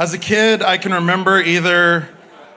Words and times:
As 0.00 0.14
a 0.14 0.18
kid, 0.18 0.62
I 0.62 0.78
can 0.78 0.94
remember 0.94 1.42
either 1.42 2.08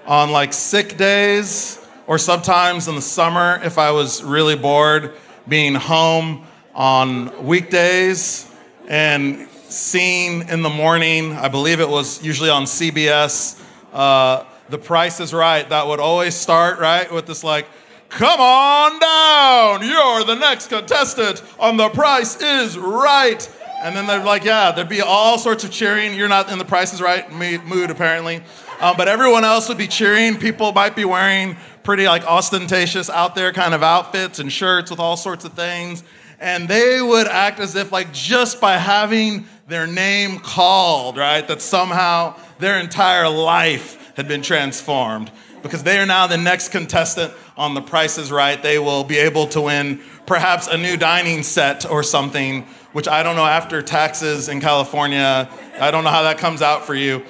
on 0.07 0.31
like 0.31 0.53
sick 0.53 0.95
days 0.95 1.77
or 2.07 2.17
sometimes 2.17 2.87
in 2.87 2.95
the 2.95 3.01
summer 3.01 3.59
if 3.65 3.77
I 3.77 3.91
was 3.91 4.23
really 4.23 4.55
bored, 4.55 5.11
being 5.45 5.75
home 5.75 6.47
on 6.73 7.45
weekdays 7.45 8.49
and 8.87 9.45
seeing 9.67 10.47
in 10.47 10.61
the 10.61 10.69
morning, 10.69 11.33
I 11.33 11.49
believe 11.49 11.81
it 11.81 11.89
was 11.89 12.23
usually 12.23 12.49
on 12.49 12.63
CBS, 12.63 13.61
uh, 13.91 14.45
The 14.69 14.77
Price 14.77 15.19
is 15.19 15.33
Right. 15.33 15.67
That 15.67 15.85
would 15.85 15.99
always 15.99 16.35
start, 16.35 16.79
right, 16.79 17.11
with 17.11 17.25
this 17.25 17.43
like, 17.43 17.67
come 18.07 18.39
on 18.39 18.99
down, 18.99 19.85
you're 19.85 20.23
the 20.23 20.35
next 20.39 20.67
contestant 20.67 21.43
on 21.59 21.75
The 21.75 21.89
Price 21.89 22.41
is 22.41 22.77
Right. 22.77 23.45
And 23.83 23.93
then 23.93 24.07
they're 24.07 24.23
like, 24.23 24.45
yeah, 24.45 24.71
there'd 24.71 24.87
be 24.87 25.01
all 25.01 25.37
sorts 25.37 25.65
of 25.65 25.71
cheering. 25.71 26.15
You're 26.15 26.29
not 26.29 26.49
in 26.49 26.57
the 26.57 26.63
Price 26.63 26.93
is 26.93 27.01
Right 27.01 27.29
mood, 27.29 27.91
apparently. 27.91 28.41
Um, 28.79 28.95
but 28.95 29.09
everyone 29.09 29.43
else 29.43 29.67
would 29.67 29.77
be 29.77 29.87
cheering. 29.87 30.37
People 30.37 30.71
might 30.71 30.95
be 30.95 31.03
wearing 31.03 31.57
pretty 31.83 32.05
like 32.05 32.23
ostentatious 32.25 33.09
out 33.09 33.35
there 33.35 33.51
kind 33.51 33.73
of 33.73 33.83
outfits 33.83 34.39
and 34.39 34.49
shirts 34.49 34.89
with 34.89 35.01
all 35.01 35.17
sorts 35.17 35.43
of 35.43 35.51
things. 35.51 36.01
And 36.39 36.69
they 36.69 37.01
would 37.01 37.27
act 37.27 37.59
as 37.59 37.75
if 37.75 37.91
like 37.91 38.13
just 38.13 38.61
by 38.61 38.77
having 38.77 39.47
their 39.67 39.85
name 39.85 40.39
called, 40.39 41.17
right, 41.17 41.45
that 41.49 41.61
somehow 41.61 42.37
their 42.59 42.79
entire 42.79 43.27
life 43.27 44.13
had 44.15 44.29
been 44.29 44.41
transformed 44.41 45.29
because 45.61 45.83
they 45.83 45.97
are 45.97 46.05
now 46.05 46.27
the 46.27 46.37
next 46.37 46.69
contestant 46.69 47.33
on 47.57 47.73
The 47.73 47.81
Price 47.81 48.17
is 48.17 48.31
Right. 48.31 48.61
They 48.61 48.79
will 48.79 49.03
be 49.03 49.17
able 49.17 49.47
to 49.47 49.61
win 49.61 50.01
perhaps 50.25 50.67
a 50.67 50.77
new 50.77 50.97
dining 50.97 51.43
set 51.43 51.89
or 51.89 52.03
something 52.03 52.65
which 52.93 53.07
I 53.07 53.23
don't 53.23 53.35
know 53.35 53.45
after 53.45 53.81
taxes 53.81 54.49
in 54.49 54.61
California. 54.61 55.49
I 55.79 55.91
don't 55.91 56.03
know 56.03 56.11
how 56.11 56.23
that 56.23 56.37
comes 56.37 56.61
out 56.61 56.85
for 56.85 56.95
you. 56.95 57.23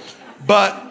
But 0.45 0.81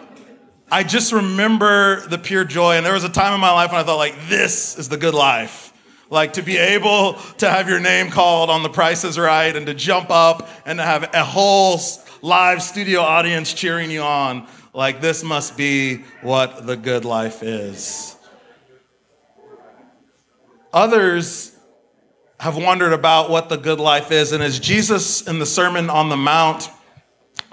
I 0.71 0.83
just 0.83 1.13
remember 1.13 2.01
the 2.07 2.17
pure 2.17 2.43
joy. 2.43 2.75
And 2.75 2.85
there 2.85 2.93
was 2.93 3.03
a 3.03 3.09
time 3.09 3.33
in 3.33 3.39
my 3.39 3.51
life 3.51 3.71
when 3.71 3.79
I 3.79 3.83
thought, 3.83 3.97
like, 3.97 4.15
this 4.27 4.77
is 4.77 4.89
the 4.89 4.97
good 4.97 5.13
life. 5.13 5.71
Like 6.09 6.33
to 6.33 6.41
be 6.41 6.57
able 6.57 7.13
to 7.37 7.49
have 7.49 7.69
your 7.69 7.79
name 7.79 8.09
called 8.11 8.49
on 8.49 8.61
the 8.61 8.69
Price 8.69 9.03
is 9.03 9.17
Right 9.17 9.55
and 9.55 9.65
to 9.67 9.73
jump 9.73 10.09
up 10.09 10.47
and 10.65 10.77
to 10.77 10.83
have 10.83 11.11
a 11.13 11.23
whole 11.23 11.79
live 12.21 12.61
studio 12.61 13.01
audience 13.01 13.53
cheering 13.53 13.89
you 13.89 14.01
on. 14.01 14.47
Like, 14.73 15.01
this 15.01 15.23
must 15.23 15.55
be 15.55 15.97
what 16.21 16.65
the 16.65 16.75
good 16.75 17.05
life 17.05 17.43
is. 17.43 18.12
Others 20.73 21.55
have 22.39 22.57
wondered 22.57 22.93
about 22.93 23.29
what 23.29 23.47
the 23.47 23.57
good 23.57 23.79
life 23.79 24.11
is. 24.11 24.31
And 24.31 24.43
as 24.43 24.59
Jesus 24.59 25.25
in 25.25 25.39
the 25.39 25.45
Sermon 25.45 25.89
on 25.89 26.09
the 26.09 26.17
Mount 26.17 26.69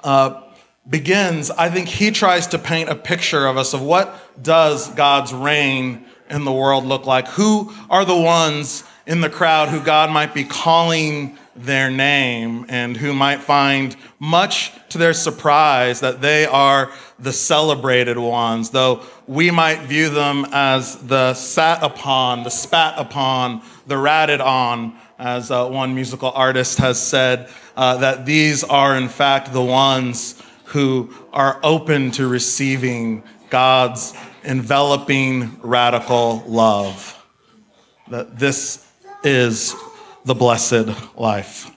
uh, 0.03 0.43
begins, 0.89 1.51
I 1.51 1.69
think 1.69 1.89
he 1.89 2.11
tries 2.11 2.49
to 2.49 2.59
paint 2.59 2.89
a 2.89 2.97
picture 2.97 3.47
of 3.47 3.59
us 3.59 3.75
of 3.75 3.83
what 3.83 4.43
does 4.43 4.89
God's 4.95 5.35
reign 5.35 6.07
in 6.31 6.45
the 6.45 6.53
world 6.53 6.87
look 6.87 7.07
like? 7.07 7.29
Who 7.29 7.73
are 7.91 8.07
the 8.07 8.17
ones 8.17 8.85
in 9.07 9.21
the 9.21 9.31
crowd 9.31 9.69
who 9.69 9.81
God 9.81 10.11
might 10.11 10.33
be 10.33 10.45
calling 10.45 11.37
their 11.57 11.91
name 11.91 12.65
and 12.69 12.97
who 12.97 13.13
might 13.13 13.41
find 13.41 13.97
much 14.19 14.73
to 14.89 14.99
their 14.99 15.13
surprise 15.13 16.01
that 16.01 16.21
they 16.21 16.47
are 16.47 16.93
the 17.19 17.33
celebrated 17.33 18.19
ones, 18.19 18.71
though 18.71 19.03
we 19.27 19.51
might 19.51 19.81
view 19.81 20.09
them 20.09 20.47
as 20.53 20.97
the 20.97 21.35
sat 21.35 21.83
upon, 21.83 22.43
the 22.45 22.51
spat 22.51 22.95
upon, 22.99 23.63
the 23.87 23.97
ratted 23.97 24.41
on, 24.41 24.97
as 25.19 25.51
uh, 25.51 25.69
one 25.69 25.95
musical 25.95 26.31
artist 26.31 26.79
has 26.79 27.01
said, 27.01 27.49
uh, 27.77 27.97
that 27.99 28.25
these 28.25 28.65
are 28.65 28.97
in 28.97 29.09
fact 29.09 29.53
the 29.53 29.63
ones 29.63 30.41
who 30.65 31.13
are 31.33 31.61
open 31.63 32.11
to 32.13 32.29
receiving 32.29 33.23
God's 33.51 34.15
enveloping 34.45 35.59
radical 35.63 36.43
love. 36.47 37.17
That 38.09 38.39
this 38.39 38.87
is 39.23 39.75
the 40.25 40.35
blessed 40.35 40.89
life. 41.17 41.71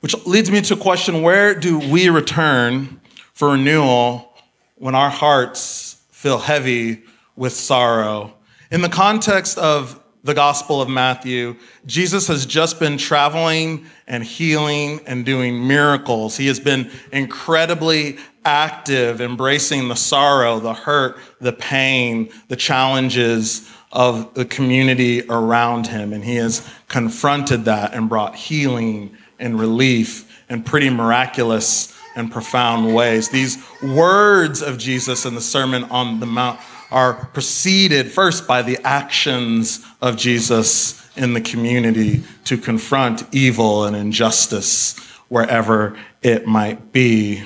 Which 0.00 0.14
leads 0.26 0.50
me 0.50 0.60
to 0.62 0.76
question 0.76 1.22
where 1.22 1.54
do 1.54 1.78
we 1.78 2.10
return 2.10 3.00
for 3.32 3.52
renewal 3.52 4.34
when 4.74 4.94
our 4.94 5.08
hearts 5.10 6.02
feel 6.10 6.38
heavy 6.38 7.02
with 7.36 7.54
sorrow? 7.54 8.34
In 8.70 8.82
the 8.82 8.88
context 8.88 9.56
of 9.56 9.98
the 10.24 10.34
Gospel 10.34 10.80
of 10.80 10.88
Matthew, 10.88 11.54
Jesus 11.84 12.26
has 12.28 12.46
just 12.46 12.80
been 12.80 12.96
traveling 12.96 13.84
and 14.06 14.24
healing 14.24 15.00
and 15.06 15.24
doing 15.24 15.68
miracles. 15.68 16.36
He 16.36 16.46
has 16.46 16.58
been 16.58 16.90
incredibly 17.12 18.16
active, 18.46 19.20
embracing 19.20 19.88
the 19.88 19.94
sorrow, 19.94 20.58
the 20.60 20.72
hurt, 20.72 21.18
the 21.40 21.52
pain, 21.52 22.30
the 22.48 22.56
challenges 22.56 23.70
of 23.92 24.32
the 24.32 24.46
community 24.46 25.22
around 25.28 25.86
him. 25.86 26.14
And 26.14 26.24
he 26.24 26.36
has 26.36 26.66
confronted 26.88 27.66
that 27.66 27.92
and 27.92 28.08
brought 28.08 28.34
healing 28.34 29.14
and 29.38 29.60
relief 29.60 30.42
in 30.48 30.62
pretty 30.62 30.88
miraculous 30.88 31.94
and 32.16 32.32
profound 32.32 32.94
ways. 32.94 33.28
These 33.28 33.62
words 33.82 34.62
of 34.62 34.78
Jesus 34.78 35.26
in 35.26 35.34
the 35.34 35.40
Sermon 35.40 35.84
on 35.84 36.20
the 36.20 36.26
Mount 36.26 36.60
are 36.94 37.26
preceded 37.32 38.08
first 38.08 38.46
by 38.46 38.62
the 38.62 38.78
actions 38.84 39.84
of 40.00 40.16
Jesus 40.16 41.04
in 41.16 41.34
the 41.34 41.40
community 41.40 42.22
to 42.44 42.56
confront 42.56 43.24
evil 43.34 43.84
and 43.84 43.96
injustice 43.96 44.96
wherever 45.28 45.98
it 46.22 46.46
might 46.46 46.92
be. 46.92 47.42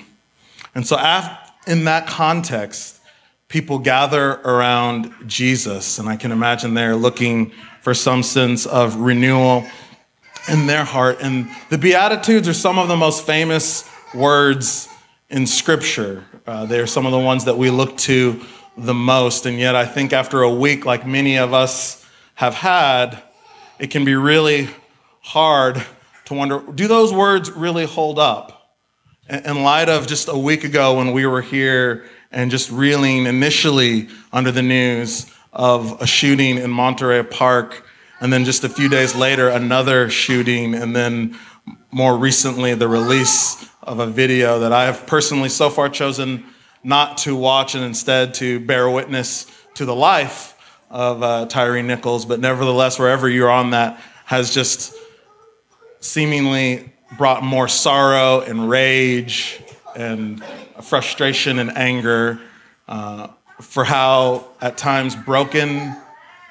And 0.75 0.87
so, 0.87 0.97
in 1.67 1.85
that 1.85 2.07
context, 2.07 3.01
people 3.49 3.79
gather 3.79 4.33
around 4.43 5.15
Jesus, 5.27 5.99
and 5.99 6.11
I 6.11 6.17
can 6.17 6.31
imagine 6.31 6.75
they're 6.75 6.95
looking 6.95 7.51
for 7.81 7.95
some 7.95 8.23
sense 8.23 8.67
of 8.67 8.97
renewal 8.97 9.65
in 10.49 10.67
their 10.67 10.85
heart. 10.85 11.19
And 11.23 11.49
the 11.71 11.79
Beatitudes 11.79 12.47
are 12.49 12.55
some 12.55 12.79
of 12.79 12.89
the 12.89 12.97
most 12.97 13.25
famous 13.25 13.89
words 14.15 14.91
in 15.31 15.47
Scripture. 15.47 16.27
Uh, 16.47 16.67
they're 16.67 16.87
some 16.87 17.07
of 17.07 17.13
the 17.13 17.19
ones 17.19 17.47
that 17.47 17.57
we 17.57 17.71
look 17.71 17.97
to 17.97 18.45
the 18.79 18.95
most. 18.95 19.47
And 19.47 19.59
yet, 19.59 19.75
I 19.75 19.85
think 19.85 20.13
after 20.13 20.43
a 20.43 20.51
week, 20.51 20.85
like 20.85 21.07
many 21.07 21.39
of 21.39 21.53
us 21.53 22.05
have 22.35 22.55
had, 22.55 23.23
it 23.79 23.91
can 23.91 24.05
be 24.05 24.15
really 24.15 24.69
hard 25.21 25.85
to 26.27 26.35
wonder 26.35 26.63
do 26.75 26.87
those 26.87 27.13
words 27.13 27.51
really 27.51 27.87
hold 27.87 28.19
up? 28.19 28.77
In 29.29 29.63
light 29.63 29.89
of 29.89 30.07
just 30.07 30.29
a 30.29 30.39
week 30.39 30.65
ago 30.65 30.97
when 30.97 31.13
we 31.13 31.27
were 31.27 31.43
here 31.43 32.07
and 32.31 32.51
just 32.51 32.71
reeling 32.71 33.27
initially 33.27 34.09
under 34.33 34.51
the 34.51 34.63
news 34.63 35.31
of 35.53 36.01
a 36.01 36.07
shooting 36.07 36.57
in 36.57 36.71
Monterey 36.71 37.23
Park, 37.23 37.85
and 38.21 38.33
then 38.33 38.45
just 38.45 38.65
a 38.65 38.69
few 38.69 38.89
days 38.89 39.15
later, 39.15 39.49
another 39.49 40.09
shooting, 40.09 40.75
and 40.75 40.95
then 40.95 41.39
more 41.91 42.17
recently, 42.17 42.75
the 42.75 42.89
release 42.89 43.69
of 43.83 43.99
a 43.99 44.07
video 44.07 44.61
that 44.61 44.73
I 44.73 44.85
have 44.85 45.07
personally 45.07 45.49
so 45.49 45.71
far 45.71 45.89
chosen 45.89 46.45
not 46.83 47.19
to 47.19 47.35
watch 47.37 47.75
and 47.75 47.85
instead 47.85 48.35
to 48.35 48.61
bear 48.61 48.89
witness 48.89 49.47
to 49.75 49.85
the 49.85 49.95
life 49.95 50.55
of 50.91 51.23
uh, 51.23 51.47
Tyre 51.47 51.83
Nichols. 51.83 52.25
But 52.25 52.41
nevertheless, 52.41 52.99
wherever 52.99 53.29
you're 53.29 53.51
on 53.51 53.71
that, 53.71 54.01
has 54.25 54.53
just 54.53 54.95
seemingly 56.01 56.93
brought 57.17 57.43
more 57.43 57.69
sorrow 57.69 58.41
and 58.41 58.69
rage 58.69 59.61
and 59.97 60.43
frustration 60.83 61.59
and 61.59 61.77
anger 61.77 62.41
uh, 62.87 63.29
for 63.61 63.85
how 63.85 64.49
at 64.61 64.77
times 64.77 65.17
broken 65.17 65.97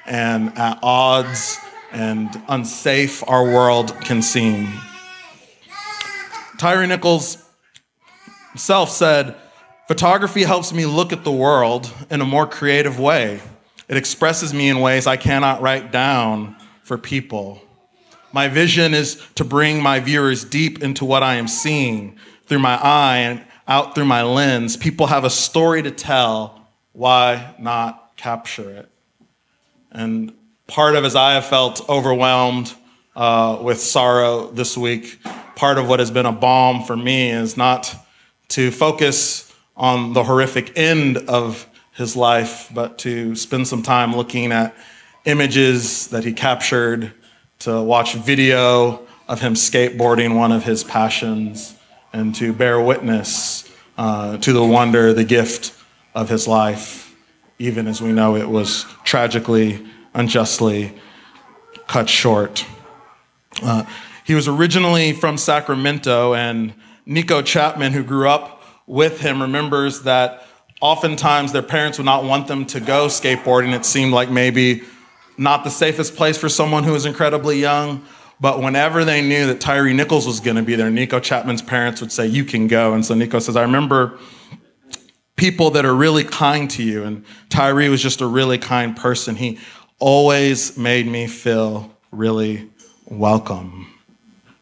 and 0.06 0.56
at 0.58 0.78
odds 0.82 1.58
and 1.92 2.42
unsafe 2.48 3.22
our 3.28 3.44
world 3.44 3.94
can 4.00 4.20
seem. 4.20 4.68
Tyre 6.58 6.86
Nichols 6.86 7.42
himself 8.50 8.90
said, 8.90 9.36
Photography 9.88 10.42
helps 10.42 10.70
me 10.70 10.84
look 10.84 11.14
at 11.14 11.24
the 11.24 11.32
world 11.32 11.90
in 12.10 12.20
a 12.20 12.26
more 12.26 12.46
creative 12.46 13.00
way. 13.00 13.40
It 13.88 13.96
expresses 13.96 14.52
me 14.52 14.68
in 14.68 14.80
ways 14.80 15.06
I 15.06 15.16
cannot 15.16 15.62
write 15.62 15.90
down 15.90 16.56
for 16.82 16.98
people. 16.98 17.62
My 18.30 18.48
vision 18.48 18.92
is 18.92 19.26
to 19.36 19.44
bring 19.44 19.82
my 19.82 19.98
viewers 19.98 20.44
deep 20.44 20.82
into 20.82 21.06
what 21.06 21.22
I 21.22 21.36
am 21.36 21.48
seeing 21.48 22.18
through 22.44 22.58
my 22.58 22.74
eye 22.76 23.16
and 23.20 23.42
out 23.66 23.94
through 23.94 24.04
my 24.04 24.22
lens. 24.24 24.76
People 24.76 25.06
have 25.06 25.24
a 25.24 25.30
story 25.30 25.82
to 25.82 25.90
tell. 25.90 26.68
Why 26.92 27.54
not 27.58 28.14
capture 28.18 28.68
it? 28.68 28.90
And 29.90 30.34
part 30.66 30.96
of 30.96 31.06
as 31.06 31.16
I 31.16 31.32
have 31.32 31.46
felt 31.46 31.88
overwhelmed 31.88 32.74
uh, 33.16 33.58
with 33.62 33.80
sorrow 33.80 34.50
this 34.50 34.76
week, 34.76 35.18
part 35.56 35.78
of 35.78 35.88
what 35.88 35.98
has 35.98 36.10
been 36.10 36.26
a 36.26 36.32
balm 36.32 36.84
for 36.84 36.94
me 36.94 37.30
is 37.30 37.56
not 37.56 37.94
to 38.48 38.70
focus 38.70 39.47
on 39.78 40.12
the 40.12 40.24
horrific 40.24 40.76
end 40.76 41.16
of 41.16 41.66
his 41.94 42.16
life, 42.16 42.68
but 42.74 42.98
to 42.98 43.34
spend 43.34 43.66
some 43.66 43.82
time 43.82 44.14
looking 44.14 44.52
at 44.52 44.74
images 45.24 46.08
that 46.08 46.24
he 46.24 46.32
captured, 46.32 47.12
to 47.60 47.82
watch 47.82 48.14
video 48.14 49.06
of 49.28 49.40
him 49.40 49.54
skateboarding, 49.54 50.36
one 50.36 50.52
of 50.52 50.64
his 50.64 50.84
passions, 50.84 51.76
and 52.12 52.34
to 52.34 52.52
bear 52.52 52.80
witness 52.80 53.70
uh, 53.96 54.36
to 54.38 54.52
the 54.52 54.64
wonder, 54.64 55.12
the 55.12 55.24
gift 55.24 55.74
of 56.14 56.28
his 56.28 56.48
life, 56.48 57.14
even 57.58 57.86
as 57.86 58.00
we 58.00 58.12
know 58.12 58.36
it 58.36 58.48
was 58.48 58.84
tragically, 59.04 59.84
unjustly 60.14 60.94
cut 61.86 62.08
short. 62.08 62.64
Uh, 63.62 63.84
he 64.24 64.34
was 64.34 64.46
originally 64.46 65.12
from 65.12 65.36
Sacramento, 65.36 66.34
and 66.34 66.74
Nico 67.06 67.42
Chapman, 67.42 67.92
who 67.92 68.04
grew 68.04 68.28
up 68.28 68.57
with 68.88 69.20
him, 69.20 69.40
remembers 69.40 70.02
that 70.02 70.44
oftentimes 70.80 71.52
their 71.52 71.62
parents 71.62 71.98
would 71.98 72.04
not 72.04 72.24
want 72.24 72.48
them 72.48 72.64
to 72.66 72.80
go 72.80 73.06
skateboarding. 73.06 73.74
It 73.74 73.84
seemed 73.84 74.12
like 74.12 74.30
maybe 74.30 74.82
not 75.36 75.62
the 75.62 75.70
safest 75.70 76.16
place 76.16 76.36
for 76.36 76.48
someone 76.48 76.84
who 76.84 76.92
was 76.92 77.06
incredibly 77.06 77.60
young. 77.60 78.04
But 78.40 78.60
whenever 78.60 79.04
they 79.04 79.20
knew 79.20 79.46
that 79.48 79.60
Tyre 79.60 79.92
Nichols 79.92 80.26
was 80.26 80.40
going 80.40 80.56
to 80.56 80.62
be 80.62 80.76
there, 80.76 80.90
Nico 80.90 81.18
Chapman's 81.20 81.62
parents 81.62 82.00
would 82.00 82.12
say, 82.12 82.26
You 82.26 82.44
can 82.44 82.68
go. 82.68 82.94
And 82.94 83.04
so 83.04 83.14
Nico 83.14 83.38
says, 83.40 83.56
I 83.56 83.62
remember 83.62 84.18
people 85.36 85.70
that 85.70 85.84
are 85.84 85.94
really 85.94 86.24
kind 86.24 86.70
to 86.70 86.82
you. 86.82 87.04
And 87.04 87.24
Tyre 87.48 87.90
was 87.90 88.02
just 88.02 88.20
a 88.20 88.26
really 88.26 88.58
kind 88.58 88.96
person. 88.96 89.36
He 89.36 89.58
always 89.98 90.76
made 90.76 91.06
me 91.06 91.26
feel 91.26 91.90
really 92.12 92.70
welcome. 93.06 93.92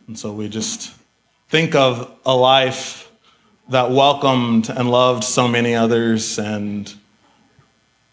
And 0.06 0.18
so 0.18 0.32
we 0.32 0.48
just 0.48 0.94
think 1.48 1.74
of 1.74 2.10
a 2.24 2.34
life 2.34 3.05
that 3.68 3.90
welcomed 3.90 4.68
and 4.68 4.90
loved 4.90 5.24
so 5.24 5.48
many 5.48 5.74
others 5.74 6.38
and 6.38 6.92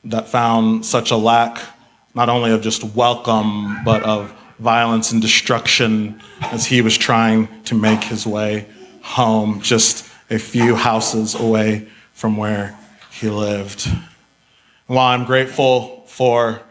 that 0.04 0.28
found 0.28 0.86
such 0.86 1.12
a 1.12 1.18
lack 1.18 1.62
not 2.16 2.30
only 2.30 2.52
of 2.52 2.62
just 2.62 2.84
welcome, 2.96 3.84
but 3.84 4.04
of 4.04 4.34
violence 4.60 5.12
and 5.12 5.22
destruction 5.22 6.22
as 6.42 6.66
he 6.66 6.82
was 6.82 6.98
trying 6.98 7.48
to 7.64 7.76
make 7.76 8.04
his 8.04 8.28
way 8.28 8.68
home, 9.02 9.62
just 9.62 10.10
a 10.30 10.38
few 10.38 10.76
houses 10.76 11.36
away 11.36 11.88
from 12.14 12.38
where 12.38 12.78
he 13.12 13.30
lived. 13.30 13.88
while 14.88 15.08
I'm 15.08 15.26
grateful 15.26 16.04
for 16.08 16.62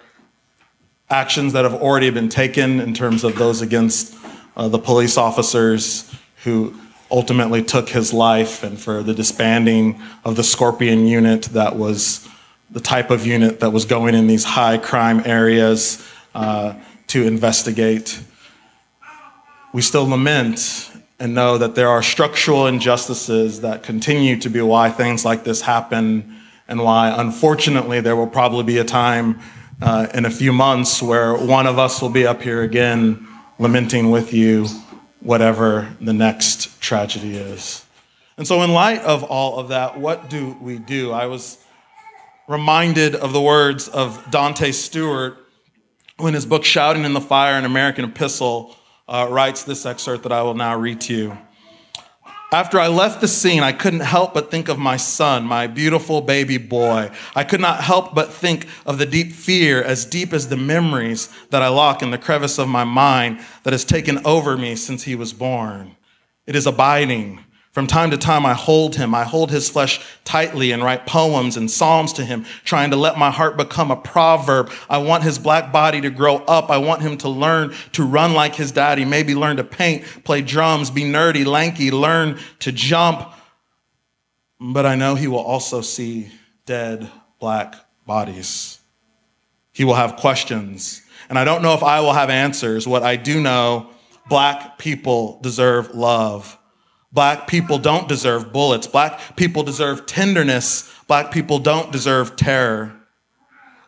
actions 1.11 1.53
that 1.55 1.65
have 1.65 1.75
already 1.75 2.11
been 2.11 2.29
taken 2.29 2.81
in 2.81 2.95
terms 2.95 3.25
of 3.25 3.37
those 3.37 3.61
against 3.61 4.17
uh, 4.57 4.69
the 4.69 4.79
police 4.79 5.17
officers 5.17 6.15
who 6.45 6.75
ultimately 7.13 7.63
took 7.63 7.91
his 7.91 8.13
life 8.13 8.65
and 8.65 8.81
for 8.81 9.03
the 9.03 9.13
disbanding 9.13 10.01
of 10.25 10.35
the 10.35 10.43
Scorpion 10.43 11.07
unit 11.07 11.43
that 11.53 11.77
was 11.77 12.27
the 12.71 12.81
type 12.81 13.11
of 13.11 13.27
unit 13.27 13.61
that 13.61 13.71
was 13.71 13.85
going 13.85 14.15
in 14.15 14.27
these 14.27 14.45
high 14.45 14.79
crime 14.79 15.23
areas 15.27 16.05
uh, 16.35 16.75
to 17.09 17.27
investigate. 17.27 18.23
We 19.75 19.83
still 19.83 20.09
lament 20.09 20.91
and 21.21 21.35
know 21.35 21.59
that 21.59 21.75
there 21.75 21.91
are 21.91 22.03
structural 22.03 22.67
injustices 22.67 23.61
that 23.61 23.83
continue 23.83 24.39
to 24.41 24.49
be 24.49 24.63
why 24.63 24.89
things 24.89 25.25
like 25.25 25.45
this 25.45 25.61
happen, 25.61 26.41
and 26.67 26.83
why, 26.83 27.15
unfortunately, 27.17 28.01
there 28.01 28.17
will 28.17 28.27
probably 28.27 28.65
be 28.65 28.79
a 28.79 28.85
time 28.85 29.39
uh, 29.83 30.07
in 30.15 30.25
a 30.25 30.31
few 30.31 30.53
months 30.53 31.03
where 31.03 31.35
one 31.37 31.67
of 31.67 31.79
us 31.79 32.01
will 32.01 32.09
be 32.09 32.27
up 32.27 32.41
here 32.41 32.63
again 32.63 33.29
lamenting 33.59 34.11
with 34.11 34.33
you 34.33 34.67
whatever 35.23 35.95
the 36.01 36.13
next 36.13 36.81
tragedy 36.81 37.37
is. 37.37 37.85
And 38.37 38.47
so, 38.47 38.63
in 38.63 38.73
light 38.73 39.01
of 39.03 39.23
all 39.25 39.59
of 39.59 39.69
that, 39.69 39.99
what 39.99 40.31
do 40.31 40.57
we 40.61 40.79
do? 40.79 41.13
I 41.13 41.27
was 41.27 41.59
reminded 42.49 43.15
of 43.15 43.33
the 43.33 43.41
words 43.41 43.89
of 43.89 44.31
Dante 44.31 44.73
Stewart 44.73 45.39
when 46.17 46.35
his 46.35 46.47
book 46.47 46.65
Shouting 46.65 47.05
in 47.05 47.15
the 47.15 47.21
Fire, 47.21 47.55
an 47.55 47.65
American 47.65 48.05
Epistle, 48.05 48.77
uh, 49.09 49.27
writes 49.31 49.65
this 49.65 49.87
excerpt 49.87 50.23
that 50.25 50.33
I 50.33 50.43
will 50.43 50.55
now 50.55 50.77
read 50.77 51.01
to 51.03 51.15
you. 51.15 51.39
After 52.53 52.79
I 52.79 52.89
left 52.89 53.23
the 53.23 53.29
scene, 53.29 53.63
I 53.63 53.73
couldn't 53.73 54.01
help 54.01 54.35
but 54.35 54.51
think 54.51 54.69
of 54.69 54.79
my 54.79 54.99
son, 54.99 55.45
my 55.45 55.67
beautiful 55.67 56.21
baby 56.21 56.59
boy. 56.59 57.11
I 57.35 57.45
could 57.45 57.63
not 57.63 57.83
help 57.83 58.15
but 58.15 58.31
think 58.31 58.67
of 58.85 58.99
the 58.99 59.07
deep 59.07 59.33
fear, 59.33 59.83
as 59.83 60.05
deep 60.05 60.35
as 60.35 60.51
the 60.51 60.59
memories 60.59 61.31
that 61.49 61.63
I 61.63 61.69
lock 61.69 62.03
in 62.03 62.11
the 62.11 62.19
crevice 62.19 62.59
of 62.59 62.69
my 62.69 62.85
mind 62.85 63.41
that 63.63 63.73
has 63.73 63.87
taken 63.87 64.21
over 64.27 64.59
me 64.59 64.77
since 64.77 65.03
he 65.05 65.15
was 65.15 65.33
born. 65.33 65.97
It 66.47 66.55
is 66.55 66.67
abiding, 66.67 67.43
from 67.73 67.87
time 67.87 68.11
to 68.11 68.19
time, 68.19 68.45
I 68.45 68.53
hold 68.53 68.97
him. 68.97 69.15
I 69.15 69.25
hold 69.25 69.51
his 69.51 69.71
flesh 69.71 70.05
tightly 70.25 70.73
and 70.73 70.85
write 70.85 71.07
poems 71.07 71.57
and 71.57 71.71
psalms 71.71 72.13
to 72.15 72.25
him, 72.25 72.45
trying 72.65 72.91
to 72.91 72.97
let 72.97 73.17
my 73.17 73.31
heart 73.31 73.57
become 73.57 73.91
a 73.91 73.97
proverb. 73.97 74.71
I 74.91 74.99
want 74.99 75.25
his 75.25 75.39
black 75.39 75.73
body 75.73 76.03
to 76.03 76.11
grow 76.11 76.37
up. 76.37 76.71
I 76.71 76.77
want 76.77 77.01
him 77.01 77.17
to 77.19 77.31
learn 77.31 77.75
to 77.93 78.05
run 78.05 78.35
like 78.35 78.55
his 78.55 78.73
daddy, 78.73 79.07
maybe 79.07 79.35
learn 79.35 79.57
to 79.57 79.65
paint, 79.65 80.05
play 80.23 80.43
drums, 80.43 80.91
be 80.91 81.03
nerdy, 81.03 81.47
lanky, 81.47 81.91
learn 81.91 82.39
to 82.59 82.73
jump. 82.73 83.33
But 84.61 84.85
I 84.85 84.95
know 84.95 85.15
he 85.15 85.27
will 85.27 85.39
also 85.39 85.81
see 85.81 86.31
dead 86.67 87.11
black 87.41 87.75
bodies. 88.07 88.81
He 89.73 89.85
will 89.85 89.95
have 89.95 90.17
questions. 90.17 91.01
And 91.31 91.39
I 91.39 91.45
don't 91.45 91.63
know 91.63 91.73
if 91.73 91.83
I 91.83 92.01
will 92.01 92.13
have 92.13 92.29
answers. 92.29 92.87
What 92.87 93.03
I 93.03 93.17
do 93.17 93.41
know, 93.41 93.89
black 94.29 94.77
people 94.77 95.41
deserve 95.41 95.95
love. 95.95 96.59
Black 97.13 97.47
people 97.47 97.79
don't 97.79 98.09
deserve 98.09 98.53
bullets. 98.53 98.87
Black 98.87 99.37
people 99.37 99.63
deserve 99.63 100.07
tenderness. 100.07 100.91
Black 101.07 101.31
people 101.31 101.59
don't 101.59 101.93
deserve 101.93 102.37
terror. 102.37 102.97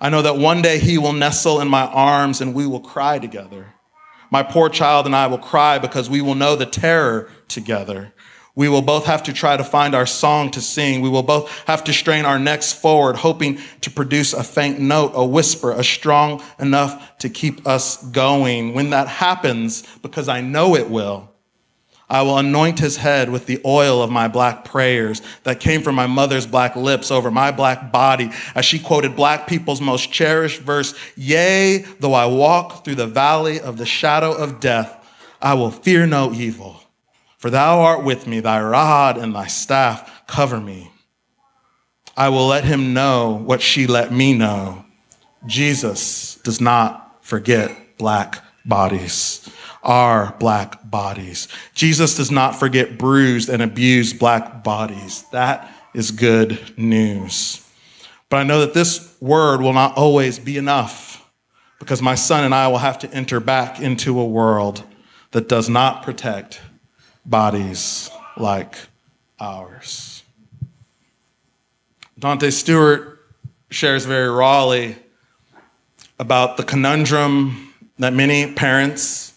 I 0.01 0.11
know 0.11 0.21
that 0.23 0.37
one 0.37 0.61
day 0.61 0.79
he 0.79 0.99
will 0.99 1.15
nestle 1.15 1.61
in 1.61 1.69
my 1.69 1.87
arms 1.87 2.43
and 2.43 2.53
we 2.55 2.67
will 2.67 2.81
cry 2.81 3.19
together. 3.19 3.75
My 4.31 4.43
poor 4.43 4.69
child 4.69 5.07
and 5.07 5.17
I 5.17 5.29
will 5.29 5.39
cry 5.39 5.79
because 5.79 6.11
we 6.11 6.21
will 6.21 6.35
know 6.35 6.57
the 6.57 6.67
terror 6.67 7.31
together. 7.49 8.13
We 8.57 8.69
will 8.69 8.83
both 8.83 9.07
have 9.07 9.23
to 9.25 9.33
try 9.33 9.57
to 9.57 9.65
find 9.65 9.95
our 9.95 10.07
song 10.07 10.51
to 10.53 10.61
sing. 10.61 11.01
We 11.01 11.09
will 11.09 11.23
both 11.23 11.51
have 11.67 11.83
to 11.85 11.93
strain 11.93 12.25
our 12.25 12.39
necks 12.39 12.73
forward, 12.73 13.17
hoping 13.17 13.59
to 13.81 13.91
produce 13.91 14.33
a 14.33 14.45
faint 14.45 14.79
note, 14.79 15.13
a 15.15 15.25
whisper, 15.25 15.73
a 15.73 15.83
strong 15.83 16.43
enough 16.61 17.19
to 17.19 17.29
keep 17.29 17.67
us 17.67 18.03
going. 18.11 18.75
When 18.75 18.91
that 18.91 19.09
happens, 19.09 19.83
because 20.03 20.29
I 20.29 20.41
know 20.41 20.77
it 20.77 20.89
will, 20.89 21.34
I 22.15 22.23
will 22.23 22.39
anoint 22.39 22.79
his 22.79 22.97
head 22.97 23.29
with 23.29 23.47
the 23.47 23.61
oil 23.65 24.01
of 24.01 24.09
my 24.09 24.29
black 24.29 24.65
prayers 24.65 25.21
that 25.43 25.59
came 25.59 25.83
from 25.83 25.97
my 25.97 26.07
mother's 26.07 26.47
black 26.47 26.77
lips 26.77 27.11
over 27.11 27.29
my 27.29 27.51
black 27.51 27.91
body 27.91 28.31
as 28.55 28.65
she 28.65 28.79
quoted 28.79 29.17
black 29.17 29.49
people's 29.49 29.81
most 29.81 30.13
cherished 30.13 30.61
verse 30.61 30.95
Yea, 31.17 31.79
though 31.99 32.15
I 32.15 32.27
walk 32.27 32.85
through 32.85 32.95
the 32.95 33.09
valley 33.09 33.59
of 33.59 33.79
the 33.79 33.85
shadow 33.85 34.33
of 34.33 34.61
death, 34.61 35.05
I 35.43 35.55
will 35.55 35.73
fear 35.73 36.07
no 36.07 36.33
evil. 36.33 36.81
For 37.37 37.51
thou 37.51 37.81
art 37.81 38.05
with 38.05 38.29
me, 38.29 38.39
thy 38.39 38.63
rod 38.63 39.19
and 39.19 39.35
thy 39.35 39.49
staff 39.49 40.25
cover 40.29 40.61
me. 40.61 40.93
I 42.17 42.29
will 42.29 42.47
let 42.47 42.63
him 42.63 42.95
know 42.95 43.43
what 43.45 43.61
she 43.61 43.89
let 43.89 44.13
me 44.13 44.35
know. 44.39 44.85
Jesus 45.47 46.37
does 46.45 46.61
not 46.61 47.25
forget 47.25 47.99
black 47.99 48.44
bodies 48.65 49.49
our 49.85 50.35
black 50.39 50.91
bodies. 50.91 51.47
Jesus 51.75 52.17
does 52.17 52.31
not 52.31 52.59
forget 52.59 52.99
bruised 52.99 53.49
and 53.49 53.63
abused 53.63 54.19
black 54.19 54.65
bodies. 54.65 55.25
That 55.31 55.71
is 55.93 56.11
good 56.11 56.59
news. 56.79 57.61
But 58.31 58.39
I 58.39 58.43
know 58.45 58.61
that 58.61 58.75
this 58.75 59.15
word 59.21 59.61
will 59.61 59.75
not 59.75 59.97
always 59.97 60.39
be 60.39 60.57
enough 60.57 61.31
because 61.79 62.01
my 62.01 62.15
son 62.15 62.45
and 62.45 62.55
I 62.55 62.69
will 62.69 62.79
have 62.79 62.99
to 63.01 63.13
enter 63.13 63.41
back 63.41 63.81
into 63.81 64.19
a 64.19 64.25
world 64.25 64.83
that 65.33 65.49
does 65.49 65.69
not 65.69 66.03
protect 66.03 66.61
bodies 67.27 68.11
like 68.37 68.77
ours. 69.39 70.23
Dante 72.19 72.51
Stewart 72.51 73.21
shares 73.71 74.07
very 74.07 74.31
rawly 74.31 74.97
about 76.19 76.57
the 76.57 76.63
conundrum 76.63 77.64
that 77.99 78.13
many 78.13 78.53
parents 78.53 79.35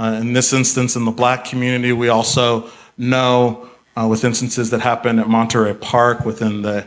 uh, 0.00 0.18
in 0.18 0.32
this 0.32 0.54
instance, 0.54 0.96
in 0.96 1.04
the 1.04 1.10
black 1.10 1.44
community, 1.44 1.92
we 1.92 2.08
also 2.08 2.70
know 2.96 3.68
uh, 3.96 4.06
with 4.08 4.24
instances 4.24 4.70
that 4.70 4.80
happen 4.80 5.18
at 5.18 5.28
Monterey 5.28 5.74
Park 5.74 6.24
within 6.24 6.62
the 6.62 6.86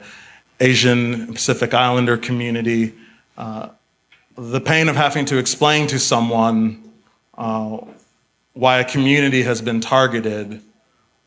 Asian 0.59 1.27
Pacific 1.27 1.75
Islander 1.75 2.17
community, 2.17 2.93
uh, 3.37 3.69
the 4.35 4.59
pain 4.59 4.89
of 4.89 4.95
having 4.95 5.25
to 5.25 5.37
explain 5.37 5.85
to 5.87 5.99
someone 5.99 6.91
uh, 7.37 7.77
why 8.53 8.79
a 8.79 8.83
community 8.83 9.43
has 9.43 9.61
been 9.61 9.79
targeted, 9.79 10.61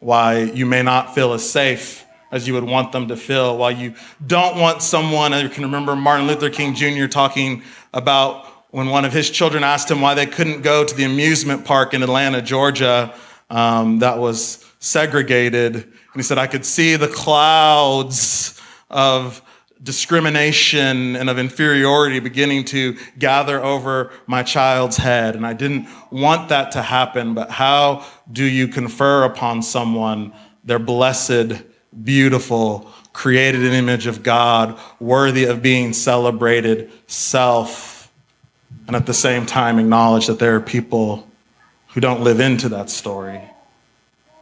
why 0.00 0.38
you 0.40 0.66
may 0.66 0.82
not 0.82 1.14
feel 1.14 1.34
as 1.34 1.48
safe 1.48 2.04
as 2.32 2.48
you 2.48 2.54
would 2.54 2.64
want 2.64 2.90
them 2.90 3.06
to 3.06 3.16
feel, 3.16 3.56
why 3.56 3.70
you 3.70 3.94
don't 4.26 4.58
want 4.58 4.82
someone, 4.82 5.32
you 5.32 5.48
can 5.48 5.62
remember 5.62 5.94
Martin 5.94 6.26
Luther 6.26 6.50
King 6.50 6.74
Jr. 6.74 7.06
talking 7.06 7.62
about 7.94 8.44
when 8.76 8.90
one 8.90 9.06
of 9.06 9.12
his 9.14 9.30
children 9.30 9.64
asked 9.64 9.90
him 9.90 10.02
why 10.02 10.12
they 10.12 10.26
couldn't 10.26 10.60
go 10.60 10.84
to 10.84 10.94
the 10.94 11.04
amusement 11.04 11.64
park 11.64 11.94
in 11.94 12.02
Atlanta, 12.02 12.42
Georgia, 12.42 13.14
um, 13.48 14.00
that 14.00 14.18
was 14.18 14.62
segregated. 14.80 15.76
And 15.76 15.94
he 16.14 16.22
said, 16.22 16.36
I 16.36 16.46
could 16.46 16.66
see 16.66 16.96
the 16.96 17.08
clouds 17.08 18.60
of 18.90 19.40
discrimination 19.82 21.16
and 21.16 21.30
of 21.30 21.38
inferiority 21.38 22.20
beginning 22.20 22.66
to 22.66 22.98
gather 23.18 23.64
over 23.64 24.12
my 24.26 24.42
child's 24.42 24.98
head. 24.98 25.36
And 25.36 25.46
I 25.46 25.54
didn't 25.54 25.88
want 26.10 26.50
that 26.50 26.72
to 26.72 26.82
happen, 26.82 27.32
but 27.32 27.50
how 27.50 28.04
do 28.30 28.44
you 28.44 28.68
confer 28.68 29.24
upon 29.24 29.62
someone 29.62 30.34
their 30.64 30.78
blessed 30.78 31.62
beautiful, 32.04 32.90
created 33.14 33.62
an 33.64 33.72
image 33.72 34.06
of 34.06 34.22
God, 34.22 34.78
worthy 35.00 35.44
of 35.44 35.62
being 35.62 35.94
celebrated 35.94 36.92
self, 37.06 37.95
and 38.86 38.96
at 38.96 39.06
the 39.06 39.14
same 39.14 39.46
time 39.46 39.78
acknowledge 39.78 40.26
that 40.26 40.38
there 40.38 40.54
are 40.54 40.60
people 40.60 41.26
who 41.88 42.00
don't 42.00 42.20
live 42.20 42.40
into 42.40 42.68
that 42.68 42.90
story, 42.90 43.40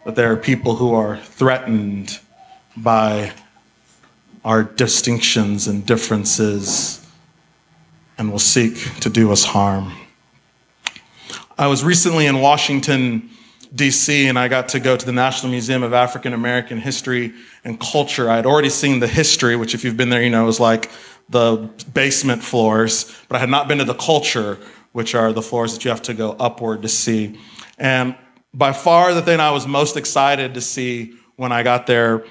that 0.04 0.16
there 0.16 0.32
are 0.32 0.36
people 0.36 0.76
who 0.76 0.94
are 0.94 1.18
threatened 1.18 2.18
by 2.76 3.32
our 4.44 4.62
distinctions 4.62 5.66
and 5.66 5.86
differences 5.86 7.06
and 8.18 8.30
will 8.30 8.38
seek 8.38 9.00
to 9.00 9.08
do 9.08 9.32
us 9.32 9.44
harm. 9.44 9.92
I 11.56 11.68
was 11.68 11.84
recently 11.84 12.26
in 12.26 12.40
Washington, 12.40 13.30
D.C., 13.74 14.26
and 14.26 14.38
I 14.38 14.48
got 14.48 14.68
to 14.70 14.80
go 14.80 14.96
to 14.96 15.06
the 15.06 15.12
National 15.12 15.50
Museum 15.50 15.82
of 15.82 15.92
African 15.92 16.32
American 16.32 16.78
History 16.78 17.32
and 17.64 17.80
Culture. 17.80 18.28
I 18.28 18.36
had 18.36 18.46
already 18.46 18.70
seen 18.70 19.00
the 19.00 19.06
history, 19.06 19.56
which, 19.56 19.74
if 19.74 19.84
you've 19.84 19.96
been 19.96 20.10
there, 20.10 20.22
you 20.22 20.30
know 20.30 20.46
is 20.48 20.60
like 20.60 20.90
the 21.28 21.70
basement 21.92 22.42
floors, 22.42 23.14
but 23.28 23.36
I 23.36 23.38
had 23.38 23.48
not 23.48 23.68
been 23.68 23.78
to 23.78 23.84
the 23.84 23.94
culture, 23.94 24.58
which 24.92 25.14
are 25.14 25.32
the 25.32 25.42
floors 25.42 25.74
that 25.74 25.84
you 25.84 25.90
have 25.90 26.02
to 26.02 26.14
go 26.14 26.36
upward 26.38 26.82
to 26.82 26.88
see. 26.88 27.38
And 27.78 28.14
by 28.52 28.72
far, 28.72 29.14
the 29.14 29.22
thing 29.22 29.40
I 29.40 29.50
was 29.50 29.66
most 29.66 29.96
excited 29.96 30.54
to 30.54 30.60
see 30.60 31.14
when 31.36 31.50
I 31.50 31.62
got 31.62 31.86
there 31.86 32.24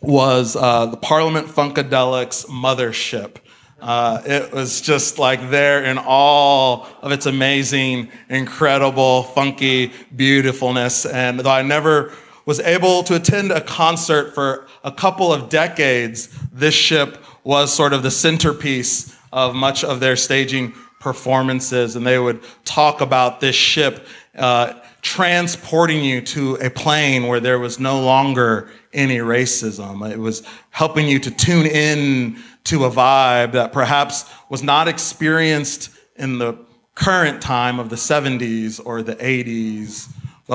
was 0.00 0.54
uh, 0.54 0.86
the 0.86 0.96
Parliament 0.96 1.48
Funkadelics 1.48 2.46
mothership. 2.46 3.36
Uh, 3.80 4.22
it 4.24 4.52
was 4.52 4.80
just 4.80 5.18
like 5.18 5.50
there 5.50 5.82
in 5.82 5.98
all 5.98 6.86
of 7.02 7.10
its 7.10 7.26
amazing, 7.26 8.08
incredible, 8.28 9.24
funky 9.24 9.92
beautifulness. 10.14 11.04
And 11.04 11.40
though 11.40 11.50
I 11.50 11.62
never 11.62 12.12
was 12.46 12.60
able 12.60 13.02
to 13.04 13.16
attend 13.16 13.50
a 13.50 13.60
concert 13.60 14.34
for 14.34 14.68
a 14.84 14.92
couple 14.92 15.32
of 15.32 15.48
decades, 15.48 16.28
this 16.52 16.74
ship 16.74 17.18
was 17.44 17.72
sort 17.72 17.92
of 17.92 18.02
the 18.02 18.10
centerpiece 18.10 19.16
of 19.32 19.54
much 19.54 19.84
of 19.84 20.00
their 20.00 20.16
staging 20.16 20.72
performances. 21.00 21.96
And 21.96 22.06
they 22.06 22.18
would 22.18 22.40
talk 22.64 23.00
about 23.00 23.40
this 23.40 23.56
ship 23.56 24.06
uh, 24.36 24.74
transporting 25.02 26.04
you 26.04 26.20
to 26.20 26.54
a 26.56 26.70
plane 26.70 27.26
where 27.26 27.40
there 27.40 27.58
was 27.58 27.80
no 27.80 28.00
longer 28.00 28.70
any 28.92 29.18
racism. 29.18 30.08
It 30.10 30.18
was 30.18 30.42
helping 30.70 31.08
you 31.08 31.18
to 31.18 31.30
tune 31.30 31.66
in 31.66 32.38
to 32.64 32.84
a 32.84 32.90
vibe 32.90 33.52
that 33.52 33.72
perhaps 33.72 34.30
was 34.48 34.62
not 34.62 34.86
experienced 34.86 35.90
in 36.16 36.38
the 36.38 36.56
current 36.94 37.42
time 37.42 37.80
of 37.80 37.88
the 37.88 37.96
70s 37.96 38.80
or 38.84 39.02
the 39.02 39.16
80s 39.16 40.08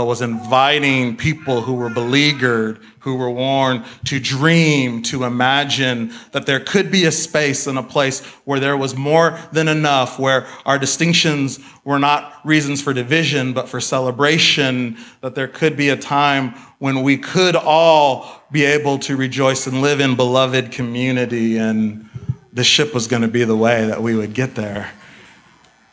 was 0.05 0.21
inviting 0.21 1.15
people 1.15 1.61
who 1.61 1.73
were 1.73 1.89
beleaguered, 1.89 2.79
who 2.99 3.15
were 3.15 3.31
worn 3.31 3.83
to 4.05 4.19
dream, 4.19 5.01
to 5.01 5.23
imagine 5.23 6.11
that 6.31 6.45
there 6.45 6.59
could 6.59 6.91
be 6.91 7.05
a 7.05 7.11
space 7.11 7.67
and 7.67 7.77
a 7.77 7.83
place 7.83 8.23
where 8.45 8.59
there 8.59 8.77
was 8.77 8.95
more 8.95 9.39
than 9.51 9.67
enough, 9.67 10.19
where 10.19 10.45
our 10.65 10.77
distinctions 10.77 11.59
were 11.83 11.99
not 11.99 12.33
reasons 12.43 12.81
for 12.81 12.93
division, 12.93 13.53
but 13.53 13.69
for 13.69 13.79
celebration, 13.79 14.97
that 15.21 15.35
there 15.35 15.47
could 15.47 15.77
be 15.77 15.89
a 15.89 15.97
time 15.97 16.49
when 16.79 17.01
we 17.01 17.17
could 17.17 17.55
all 17.55 18.43
be 18.51 18.65
able 18.65 18.99
to 18.99 19.15
rejoice 19.15 19.67
and 19.67 19.81
live 19.81 19.99
in 19.99 20.15
beloved 20.15 20.71
community. 20.71 21.57
And 21.57 22.09
the 22.51 22.63
ship 22.63 22.93
was 22.93 23.07
going 23.07 23.21
to 23.21 23.27
be 23.27 23.45
the 23.45 23.55
way 23.55 23.87
that 23.87 24.01
we 24.01 24.15
would 24.15 24.33
get 24.33 24.55
there. 24.55 24.91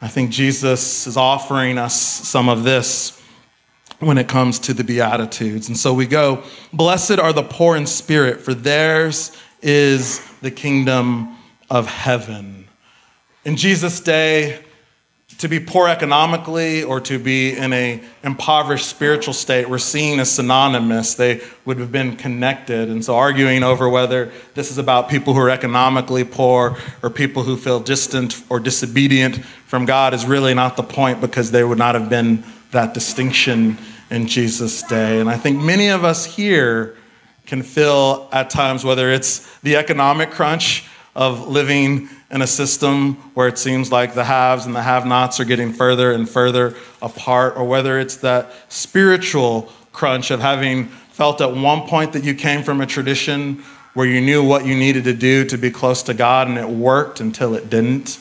I 0.02 0.08
think 0.08 0.30
Jesus 0.30 1.06
is 1.06 1.16
offering 1.16 1.78
us 1.78 1.94
some 1.98 2.48
of 2.50 2.64
this 2.64 3.20
when 4.04 4.18
it 4.18 4.28
comes 4.28 4.58
to 4.60 4.74
the 4.74 4.84
Beatitudes. 4.84 5.68
And 5.68 5.76
so 5.76 5.94
we 5.94 6.06
go, 6.06 6.42
Blessed 6.72 7.18
are 7.18 7.32
the 7.32 7.42
poor 7.42 7.76
in 7.76 7.86
spirit, 7.86 8.40
for 8.40 8.54
theirs 8.54 9.36
is 9.62 10.20
the 10.40 10.50
kingdom 10.50 11.36
of 11.70 11.86
heaven. 11.86 12.68
In 13.44 13.56
Jesus' 13.56 14.00
day, 14.00 14.64
to 15.38 15.48
be 15.48 15.58
poor 15.58 15.88
economically 15.88 16.82
or 16.82 17.00
to 17.00 17.18
be 17.18 17.56
in 17.56 17.72
a 17.72 18.00
impoverished 18.22 18.86
spiritual 18.86 19.34
state 19.34 19.68
were 19.68 19.78
seen 19.78 20.20
as 20.20 20.30
synonymous 20.30 21.14
they 21.14 21.40
would 21.64 21.78
have 21.78 21.90
been 21.90 22.16
connected 22.16 22.88
and 22.88 23.04
so 23.04 23.16
arguing 23.16 23.62
over 23.62 23.88
whether 23.88 24.30
this 24.54 24.70
is 24.70 24.78
about 24.78 25.08
people 25.08 25.34
who 25.34 25.40
are 25.40 25.50
economically 25.50 26.24
poor 26.24 26.76
or 27.02 27.10
people 27.10 27.42
who 27.42 27.56
feel 27.56 27.80
distant 27.80 28.42
or 28.48 28.60
disobedient 28.60 29.44
from 29.66 29.84
god 29.84 30.14
is 30.14 30.24
really 30.24 30.54
not 30.54 30.76
the 30.76 30.82
point 30.82 31.20
because 31.20 31.50
there 31.50 31.66
would 31.66 31.78
not 31.78 31.94
have 31.94 32.08
been 32.08 32.44
that 32.70 32.94
distinction 32.94 33.76
in 34.14 34.28
Jesus' 34.28 34.82
day. 34.84 35.20
And 35.20 35.28
I 35.28 35.36
think 35.36 35.60
many 35.60 35.88
of 35.88 36.04
us 36.04 36.24
here 36.24 36.96
can 37.46 37.62
feel 37.62 38.28
at 38.32 38.48
times 38.48 38.84
whether 38.84 39.10
it's 39.10 39.58
the 39.60 39.76
economic 39.76 40.30
crunch 40.30 40.86
of 41.16 41.48
living 41.48 42.08
in 42.30 42.40
a 42.40 42.46
system 42.46 43.14
where 43.34 43.48
it 43.48 43.58
seems 43.58 43.92
like 43.92 44.14
the 44.14 44.24
haves 44.24 44.66
and 44.66 44.74
the 44.74 44.82
have 44.82 45.04
nots 45.04 45.40
are 45.40 45.44
getting 45.44 45.72
further 45.72 46.12
and 46.12 46.28
further 46.28 46.74
apart, 47.02 47.56
or 47.56 47.64
whether 47.64 47.98
it's 47.98 48.16
that 48.18 48.50
spiritual 48.68 49.68
crunch 49.92 50.30
of 50.30 50.40
having 50.40 50.86
felt 50.86 51.40
at 51.40 51.54
one 51.54 51.82
point 51.82 52.12
that 52.12 52.24
you 52.24 52.34
came 52.34 52.62
from 52.62 52.80
a 52.80 52.86
tradition 52.86 53.62
where 53.94 54.06
you 54.06 54.20
knew 54.20 54.44
what 54.44 54.64
you 54.64 54.74
needed 54.74 55.04
to 55.04 55.14
do 55.14 55.44
to 55.44 55.56
be 55.56 55.70
close 55.70 56.02
to 56.02 56.14
God 56.14 56.48
and 56.48 56.58
it 56.58 56.68
worked 56.68 57.20
until 57.20 57.54
it 57.54 57.70
didn't. 57.70 58.18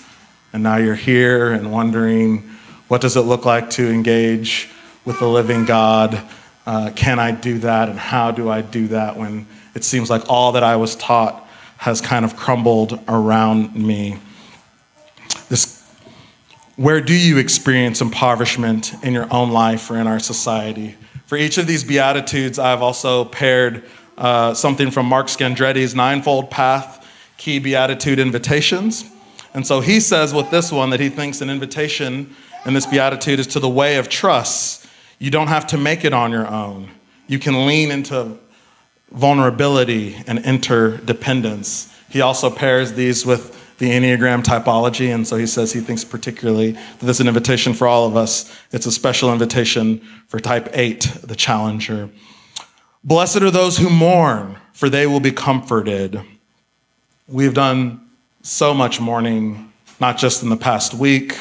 And 0.51 0.61
now 0.61 0.77
you're 0.77 0.93
here 0.93 1.51
and 1.51 1.71
wondering, 1.71 2.39
what 2.87 3.01
does 3.01 3.15
it 3.15 3.21
look 3.21 3.45
like 3.45 3.71
to 3.71 3.89
engage 3.89 4.69
with 5.05 5.19
the 5.19 5.27
living 5.27 5.65
God? 5.65 6.21
Uh, 6.65 6.91
can 6.95 7.19
I 7.19 7.31
do 7.31 7.59
that? 7.59 7.89
And 7.89 7.99
how 7.99 8.31
do 8.31 8.49
I 8.49 8.61
do 8.61 8.87
that 8.87 9.17
when 9.17 9.47
it 9.75 9.83
seems 9.83 10.09
like 10.09 10.29
all 10.29 10.53
that 10.53 10.63
I 10.63 10.75
was 10.75 10.95
taught 10.95 11.47
has 11.77 11.99
kind 11.99 12.23
of 12.23 12.35
crumbled 12.35 12.99
around 13.07 13.75
me? 13.75 14.17
This, 15.49 15.83
where 16.75 17.01
do 17.01 17.13
you 17.13 17.37
experience 17.37 18.01
impoverishment 18.01 18.93
in 19.03 19.13
your 19.13 19.27
own 19.33 19.51
life 19.51 19.91
or 19.91 19.97
in 19.97 20.07
our 20.07 20.19
society? 20.19 20.95
For 21.25 21.37
each 21.37 21.57
of 21.57 21.67
these 21.67 21.83
Beatitudes, 21.83 22.59
I've 22.59 22.81
also 22.81 23.25
paired 23.25 23.83
uh, 24.17 24.53
something 24.53 24.91
from 24.91 25.07
Mark 25.07 25.27
Scandrette's 25.27 25.95
Ninefold 25.95 26.49
Path 26.51 27.05
Key 27.37 27.59
Beatitude 27.59 28.19
Invitations. 28.19 29.03
And 29.53 29.65
so 29.67 29.81
he 29.81 29.99
says 29.99 30.33
with 30.33 30.49
this 30.49 30.71
one 30.71 30.91
that 30.91 30.99
he 30.99 31.09
thinks 31.09 31.41
an 31.41 31.49
invitation 31.49 32.35
in 32.65 32.73
this 32.73 32.85
beatitude 32.85 33.39
is 33.39 33.47
to 33.47 33.59
the 33.59 33.69
way 33.69 33.97
of 33.97 34.09
trust. 34.09 34.82
You 35.23 35.31
don't 35.31 35.47
have 35.47 35.67
to 35.67 35.77
make 35.77 36.03
it 36.03 36.11
on 36.11 36.31
your 36.31 36.45
own. 36.45 36.89
You 37.27 37.39
can 37.39 37.65
lean 37.65 37.91
into 37.91 38.37
vulnerability 39.09 40.17
and 40.27 40.37
interdependence. 40.39 41.97
He 42.09 42.19
also 42.19 42.49
pairs 42.49 42.91
these 42.91 43.25
with 43.25 43.77
the 43.77 43.89
Enneagram 43.89 44.43
typology, 44.43 45.15
and 45.15 45.25
so 45.25 45.37
he 45.37 45.47
says 45.47 45.71
he 45.71 45.79
thinks 45.79 46.03
particularly 46.03 46.73
that 46.73 46.99
this 46.99 47.15
is 47.15 47.21
an 47.21 47.29
invitation 47.29 47.73
for 47.73 47.87
all 47.87 48.05
of 48.05 48.17
us. 48.17 48.53
It's 48.73 48.85
a 48.85 48.91
special 48.91 49.31
invitation 49.31 49.99
for 50.27 50.41
type 50.41 50.67
8, 50.73 51.19
the 51.23 51.37
challenger. 51.37 52.09
Blessed 53.01 53.43
are 53.43 53.49
those 53.49 53.77
who 53.77 53.89
mourn, 53.89 54.57
for 54.73 54.89
they 54.89 55.07
will 55.07 55.21
be 55.21 55.31
comforted. 55.31 56.19
We've 57.29 57.53
done 57.53 58.09
so 58.41 58.73
much 58.73 58.99
mourning, 58.99 59.71
not 60.01 60.17
just 60.17 60.43
in 60.43 60.49
the 60.49 60.57
past 60.57 60.93
week, 60.93 61.37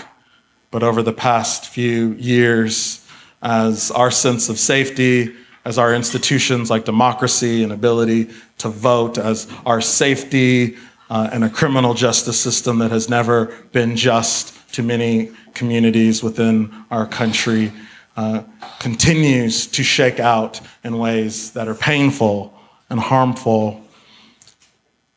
but 0.71 0.85
over 0.85 1.03
the 1.03 1.12
past 1.12 1.67
few 1.67 2.12
years, 2.12 3.01
as 3.42 3.90
our 3.90 4.11
sense 4.11 4.49
of 4.49 4.58
safety, 4.58 5.34
as 5.64 5.78
our 5.78 5.94
institutions 5.94 6.70
like 6.70 6.84
democracy 6.84 7.62
and 7.62 7.72
ability 7.72 8.30
to 8.58 8.68
vote, 8.68 9.18
as 9.18 9.49
our 9.66 9.80
safety 9.80 10.76
uh, 11.11 11.28
and 11.32 11.44
a 11.44 11.50
criminal 11.50 11.94
justice 11.94 12.40
system 12.40 12.78
that 12.78 12.90
has 12.90 13.08
never 13.08 13.46
been 13.72 13.96
just 13.96 14.72
to 14.72 14.82
many 14.82 15.30
communities 15.54 16.22
within 16.22 16.72
our 16.90 17.06
country, 17.06 17.72
uh, 18.16 18.42
continues 18.78 19.66
to 19.66 19.82
shake 19.82 20.20
out 20.20 20.61
in 20.84 20.99
ways 20.99 21.50
that 21.52 21.68
are 21.68 21.75
painful 21.75 22.52
and 22.88 23.00
harmful 23.00 23.82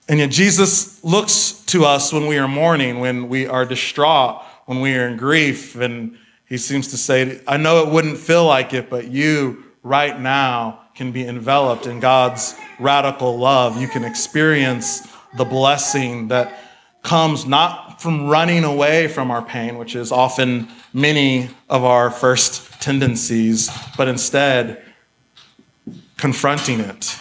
and 0.07 0.19
yet, 0.19 0.29
Jesus 0.29 1.03
looks 1.03 1.63
to 1.67 1.83
us 1.85 2.13
when 2.13 2.27
we 2.27 2.37
are 2.37 2.47
mourning, 2.47 2.99
when 2.99 3.27
we 3.27 3.47
are 3.47 3.65
distraught, 3.65 4.43
when 4.65 4.79
we 4.79 4.93
are 4.95 5.07
in 5.07 5.17
grief. 5.17 5.75
And 5.75 6.17
he 6.47 6.57
seems 6.57 6.89
to 6.89 6.97
say, 6.97 7.41
I 7.47 7.57
know 7.57 7.85
it 7.85 7.91
wouldn't 7.91 8.17
feel 8.17 8.45
like 8.45 8.73
it, 8.73 8.89
but 8.89 9.07
you 9.07 9.63
right 9.83 10.19
now 10.19 10.81
can 10.95 11.11
be 11.11 11.27
enveloped 11.27 11.87
in 11.87 11.99
God's 11.99 12.55
radical 12.79 13.37
love. 13.37 13.79
You 13.79 13.87
can 13.87 14.03
experience 14.03 15.07
the 15.37 15.45
blessing 15.45 16.29
that 16.29 16.59
comes 17.03 17.45
not 17.45 18.01
from 18.01 18.27
running 18.27 18.63
away 18.63 19.07
from 19.07 19.31
our 19.31 19.41
pain, 19.41 19.77
which 19.77 19.95
is 19.95 20.11
often 20.11 20.67
many 20.93 21.49
of 21.69 21.83
our 21.83 22.09
first 22.09 22.81
tendencies, 22.81 23.69
but 23.97 24.07
instead 24.07 24.81
confronting 26.17 26.79
it, 26.79 27.17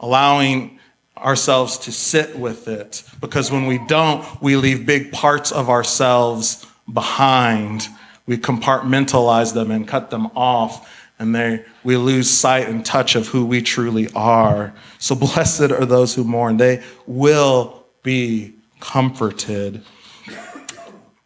allowing 0.00 0.78
ourselves 1.16 1.78
to 1.78 1.92
sit 1.92 2.36
with 2.38 2.68
it 2.68 3.02
because 3.20 3.50
when 3.50 3.66
we 3.66 3.78
don't, 3.86 4.24
we 4.42 4.56
leave 4.56 4.84
big 4.84 5.10
parts 5.12 5.52
of 5.52 5.70
ourselves 5.70 6.66
behind. 6.92 7.88
We 8.26 8.38
compartmentalize 8.38 9.54
them 9.54 9.70
and 9.70 9.86
cut 9.86 10.10
them 10.10 10.26
off. 10.34 10.90
and 11.18 11.34
they, 11.34 11.64
we 11.84 11.96
lose 11.96 12.28
sight 12.28 12.68
and 12.68 12.84
touch 12.84 13.14
of 13.14 13.28
who 13.28 13.46
we 13.46 13.62
truly 13.62 14.08
are. 14.14 14.74
So 14.98 15.14
blessed 15.26 15.70
are 15.70 15.84
those 15.84 16.14
who 16.14 16.24
mourn. 16.24 16.56
They 16.56 16.82
will 17.06 17.84
be 18.02 18.54
comforted. 18.80 19.82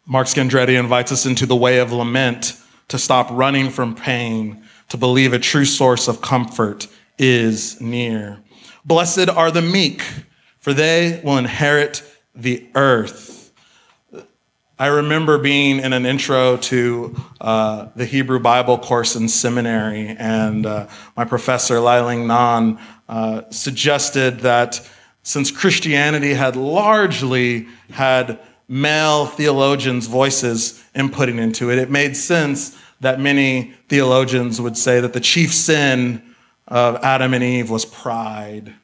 Mark 0.05 0.27
Scandrette 0.27 0.77
invites 0.77 1.11
us 1.11 1.25
into 1.25 1.45
the 1.45 1.55
way 1.55 1.79
of 1.79 1.91
lament 1.91 2.59
to 2.87 2.97
stop 2.97 3.29
running 3.31 3.69
from 3.69 3.95
pain, 3.95 4.63
to 4.89 4.97
believe 4.97 5.33
a 5.33 5.39
true 5.39 5.65
source 5.65 6.07
of 6.07 6.21
comfort 6.21 6.87
is 7.19 7.79
near. 7.79 8.39
Blessed 8.85 9.29
are 9.29 9.51
the 9.51 9.61
meek, 9.61 10.01
for 10.57 10.73
they 10.73 11.21
will 11.23 11.37
inherit 11.37 12.01
the 12.33 12.67
earth. 12.73 13.38
I 14.81 14.87
remember 14.87 15.37
being 15.37 15.81
in 15.81 15.91
an 15.91 16.05
intro 16.05 16.55
to 16.55 17.13
uh, 17.41 17.87
the 17.97 18.05
Hebrew 18.05 18.39
Bible 18.39 18.77
course 18.77 19.17
in 19.17 19.27
seminary, 19.27 20.15
and 20.17 20.65
uh, 20.65 20.87
my 21.17 21.25
professor, 21.25 21.81
Lailing 21.81 22.27
Nan, 22.27 22.79
uh, 23.09 23.41
suggested 23.49 24.39
that 24.39 24.79
since 25.21 25.51
Christianity 25.51 26.33
had 26.33 26.55
largely 26.55 27.67
had 27.91 28.39
male 28.69 29.25
theologians' 29.25 30.07
voices 30.07 30.81
inputting 30.95 31.41
into 31.41 31.69
it, 31.69 31.77
it 31.77 31.89
made 31.89 32.15
sense 32.15 32.77
that 33.01 33.19
many 33.19 33.73
theologians 33.89 34.61
would 34.61 34.77
say 34.77 35.01
that 35.01 35.11
the 35.11 35.19
chief 35.19 35.53
sin 35.53 36.23
of 36.69 36.95
Adam 37.03 37.33
and 37.33 37.43
Eve 37.43 37.69
was 37.69 37.83
pride. 37.83 38.75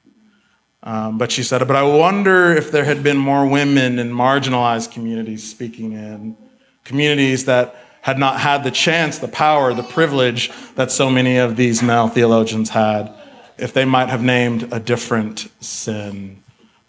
Um, 0.85 1.17
but 1.17 1.31
she 1.31 1.41
said, 1.41 1.65
but 1.67 1.75
I 1.75 1.83
wonder 1.83 2.53
if 2.53 2.71
there 2.71 2.85
had 2.85 3.01
been 3.01 3.17
more 3.17 3.47
women 3.47 3.97
in 3.97 4.11
marginalized 4.11 4.91
communities 4.91 5.49
speaking 5.49 5.93
in 5.93 6.37
communities 6.83 7.45
that 7.45 7.75
had 8.01 8.19
not 8.19 8.39
had 8.39 8.63
the 8.63 8.69
chance, 8.69 9.17
the 9.17 9.27
power, 9.27 9.73
the 9.73 9.81
privilege 9.81 10.51
that 10.75 10.91
so 10.91 11.09
many 11.09 11.37
of 11.37 11.55
these 11.55 11.81
male 11.81 12.07
theologians 12.07 12.69
had, 12.69 13.11
if 13.57 13.73
they 13.73 13.83
might 13.83 14.09
have 14.09 14.21
named 14.21 14.71
a 14.71 14.79
different 14.79 15.47
sin. 15.59 16.41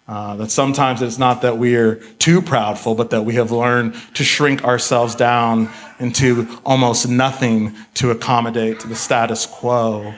Uh, 0.07 0.35
that 0.37 0.51
sometimes 0.51 1.01
it's 1.01 1.17
not 1.17 1.41
that 1.41 1.57
we 1.57 1.75
are 1.75 1.95
too 2.19 2.41
proudful, 2.41 2.95
but 2.95 3.09
that 3.09 3.23
we 3.23 3.33
have 3.33 3.51
learned 3.51 3.93
to 4.13 4.23
shrink 4.23 4.63
ourselves 4.63 5.15
down 5.15 5.69
into 5.99 6.47
almost 6.63 7.09
nothing 7.09 7.75
to 7.95 8.11
accommodate 8.11 8.79
the 8.81 8.95
status 8.95 9.47
quo. 9.47 10.13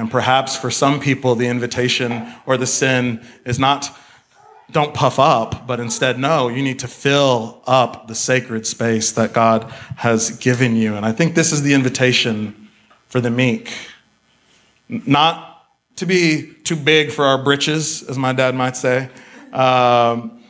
And 0.00 0.10
perhaps 0.10 0.56
for 0.56 0.70
some 0.70 0.98
people, 0.98 1.34
the 1.34 1.46
invitation 1.46 2.26
or 2.46 2.56
the 2.56 2.66
sin 2.66 3.22
is 3.44 3.58
not 3.58 3.94
don't 4.70 4.94
puff 4.94 5.18
up, 5.18 5.66
but 5.66 5.78
instead, 5.78 6.18
no, 6.18 6.48
you 6.48 6.62
need 6.62 6.78
to 6.78 6.88
fill 6.88 7.60
up 7.66 8.06
the 8.06 8.14
sacred 8.14 8.66
space 8.66 9.12
that 9.12 9.34
God 9.34 9.70
has 9.96 10.30
given 10.38 10.74
you. 10.74 10.94
And 10.94 11.04
I 11.04 11.12
think 11.12 11.34
this 11.34 11.52
is 11.52 11.60
the 11.60 11.74
invitation 11.74 12.70
for 13.08 13.20
the 13.20 13.30
meek. 13.30 13.76
Not 14.88 15.66
to 15.96 16.06
be 16.06 16.50
too 16.64 16.76
big 16.76 17.10
for 17.10 17.26
our 17.26 17.42
britches, 17.42 18.02
as 18.04 18.16
my 18.16 18.32
dad 18.32 18.54
might 18.54 18.76
say, 18.78 19.10
um, 19.52 20.42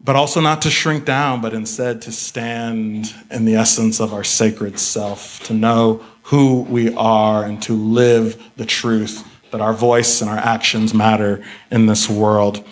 but 0.00 0.14
also 0.14 0.40
not 0.40 0.62
to 0.62 0.70
shrink 0.70 1.04
down, 1.04 1.40
but 1.40 1.52
instead 1.52 2.00
to 2.02 2.12
stand 2.12 3.12
in 3.28 3.44
the 3.44 3.56
essence 3.56 3.98
of 3.98 4.14
our 4.14 4.22
sacred 4.22 4.78
self, 4.78 5.42
to 5.46 5.52
know 5.52 6.04
who 6.26 6.62
we 6.62 6.92
are 6.94 7.44
and 7.44 7.62
to 7.62 7.72
live 7.72 8.50
the 8.56 8.66
truth 8.66 9.24
that 9.52 9.60
our 9.60 9.72
voice 9.72 10.20
and 10.20 10.28
our 10.28 10.36
actions 10.36 10.92
matter 10.92 11.44
in 11.70 11.86
this 11.86 12.10
world. 12.10 12.66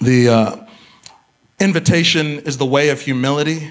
The 0.00 0.28
uh, 0.28 0.66
invitation 1.58 2.38
is 2.40 2.58
the 2.58 2.66
way 2.66 2.90
of 2.90 3.00
humility 3.00 3.70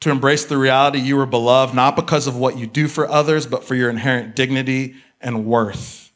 to 0.00 0.10
embrace 0.10 0.44
the 0.44 0.58
reality 0.58 0.98
you 0.98 1.18
are 1.18 1.26
beloved, 1.26 1.74
not 1.74 1.96
because 1.96 2.26
of 2.26 2.36
what 2.36 2.58
you 2.58 2.66
do 2.66 2.88
for 2.88 3.08
others, 3.08 3.46
but 3.46 3.64
for 3.64 3.74
your 3.74 3.88
inherent 3.88 4.36
dignity 4.36 4.96
and 5.22 5.46
worth. 5.46 6.12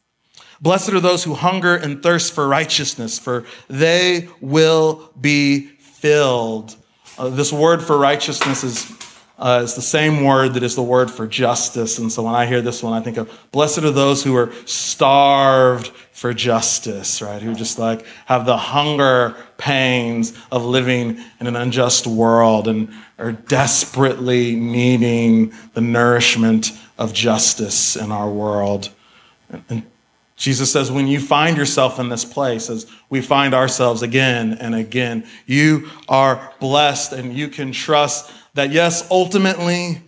Blessed 0.61 0.93
are 0.93 0.99
those 0.99 1.23
who 1.23 1.33
hunger 1.33 1.75
and 1.75 2.03
thirst 2.03 2.33
for 2.33 2.47
righteousness, 2.47 3.17
for 3.17 3.45
they 3.67 4.29
will 4.41 5.11
be 5.19 5.61
filled. 5.79 6.75
Uh, 7.17 7.29
this 7.29 7.51
word 7.51 7.81
for 7.81 7.97
righteousness 7.97 8.63
is 8.63 8.85
uh, 9.37 9.61
it's 9.63 9.73
the 9.73 9.81
same 9.81 10.23
word 10.23 10.53
that 10.53 10.63
is 10.63 10.75
the 10.75 10.83
word 10.83 11.11
for 11.11 11.27
justice. 11.27 11.97
And 11.97 12.11
so 12.11 12.23
when 12.23 12.35
I 12.35 12.45
hear 12.45 12.61
this 12.61 12.81
one, 12.81 12.93
I 12.93 13.01
think 13.01 13.17
of 13.17 13.29
blessed 13.51 13.79
are 13.79 13.91
those 13.91 14.23
who 14.23 14.35
are 14.35 14.53
starved 14.65 15.87
for 16.13 16.33
justice, 16.33 17.21
right? 17.21 17.41
Who 17.41 17.53
just 17.53 17.77
like 17.77 18.05
have 18.25 18.45
the 18.45 18.55
hunger 18.55 19.35
pains 19.57 20.33
of 20.51 20.63
living 20.63 21.19
in 21.41 21.47
an 21.47 21.57
unjust 21.57 22.07
world 22.07 22.69
and 22.69 22.93
are 23.19 23.33
desperately 23.33 24.55
needing 24.55 25.53
the 25.73 25.81
nourishment 25.81 26.71
of 26.97 27.13
justice 27.13 27.97
in 27.97 28.13
our 28.13 28.29
world. 28.29 28.89
And 29.69 29.83
Jesus 30.37 30.71
says, 30.71 30.91
when 30.91 31.07
you 31.07 31.19
find 31.19 31.57
yourself 31.57 31.99
in 31.99 32.07
this 32.07 32.25
place, 32.25 32.69
as 32.69 32.87
we 33.09 33.21
find 33.21 33.53
ourselves 33.53 34.01
again 34.01 34.57
and 34.59 34.75
again, 34.75 35.25
you 35.45 35.89
are 36.07 36.53
blessed 36.59 37.13
and 37.13 37.33
you 37.33 37.49
can 37.49 37.71
trust 37.71 38.31
that 38.55 38.71
yes, 38.71 39.09
ultimately, 39.11 40.01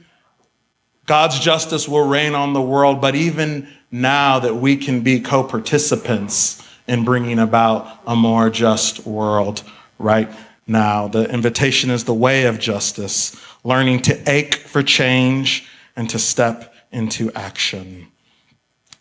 God's 1.05 1.39
justice 1.39 1.87
will 1.87 2.07
reign 2.07 2.33
on 2.33 2.53
the 2.53 2.61
world, 2.61 2.99
but 2.99 3.13
even 3.15 3.67
now 3.91 4.39
that 4.39 4.55
we 4.55 4.75
can 4.75 5.01
be 5.01 5.19
co 5.19 5.43
participants 5.43 6.63
in 6.87 7.03
bringing 7.03 7.39
about 7.39 8.01
a 8.07 8.15
more 8.15 8.49
just 8.49 9.05
world 9.05 9.63
right 9.99 10.29
now. 10.65 11.07
The 11.07 11.29
invitation 11.29 11.89
is 11.89 12.05
the 12.05 12.13
way 12.13 12.45
of 12.45 12.59
justice, 12.59 13.35
learning 13.63 14.01
to 14.03 14.29
ache 14.29 14.55
for 14.55 14.81
change 14.81 15.67
and 15.95 16.09
to 16.09 16.19
step 16.19 16.73
into 16.91 17.31
action. 17.33 18.07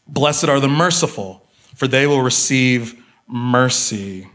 Blessed 0.09 0.49
are 0.49 0.61
the 0.61 0.69
merciful, 0.69 1.47
for 1.75 1.87
they 1.87 2.07
will 2.07 2.23
receive 2.23 3.01
mercy. 3.29 4.29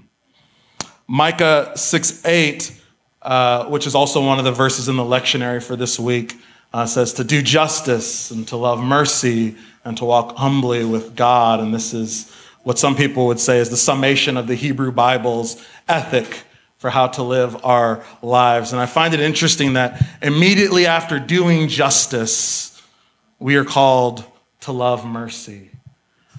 Micah 1.08 1.74
6 1.76 2.26
8 2.26 2.81
uh, 3.21 3.65
which 3.65 3.88
is 3.88 3.95
also 3.95 4.25
one 4.25 4.39
of 4.39 4.45
the 4.45 4.51
verses 4.51 4.88
in 4.88 4.97
the 4.97 5.03
lectionary 5.03 5.62
for 5.62 5.75
this 5.75 5.99
week, 5.99 6.39
uh, 6.73 6.86
says 6.86 7.13
to 7.13 7.23
do 7.23 7.41
justice 7.41 8.31
and 8.31 8.47
to 8.47 8.57
love 8.57 8.81
mercy 8.81 9.55
and 9.84 9.97
to 9.97 10.05
walk 10.05 10.38
humbly 10.38 10.86
with 10.86 11.15
God. 11.15 11.60
And 11.60 11.73
this 11.73 11.93
is 11.93 12.31
what 12.63 12.79
some 12.79 12.95
people 12.95 13.27
would 13.27 13.39
say 13.39 13.60
is 13.60 13.69
the 13.69 13.77
summation 13.77 14.38
of 14.38 14.47
the 14.47 14.55
Hebrew 14.55 14.91
Bible's 14.91 15.63
ethic 15.88 16.43
for 16.77 16.89
how 16.89 17.07
to 17.07 17.23
live 17.23 17.63
our 17.63 18.03
lives. 18.21 18.71
And 18.71 18.81
I 18.81 18.88
find 18.88 19.13
it 19.13 19.19
interesting 19.19 19.73
that 19.73 20.01
immediately 20.21 20.88
after 20.88 21.19
doing 21.19 21.67
justice, 21.67 22.81
we 23.38 23.55
are 23.55 23.65
called 23.65 24.23
to 24.62 24.71
love 24.71 25.05
mercy. 25.05 25.69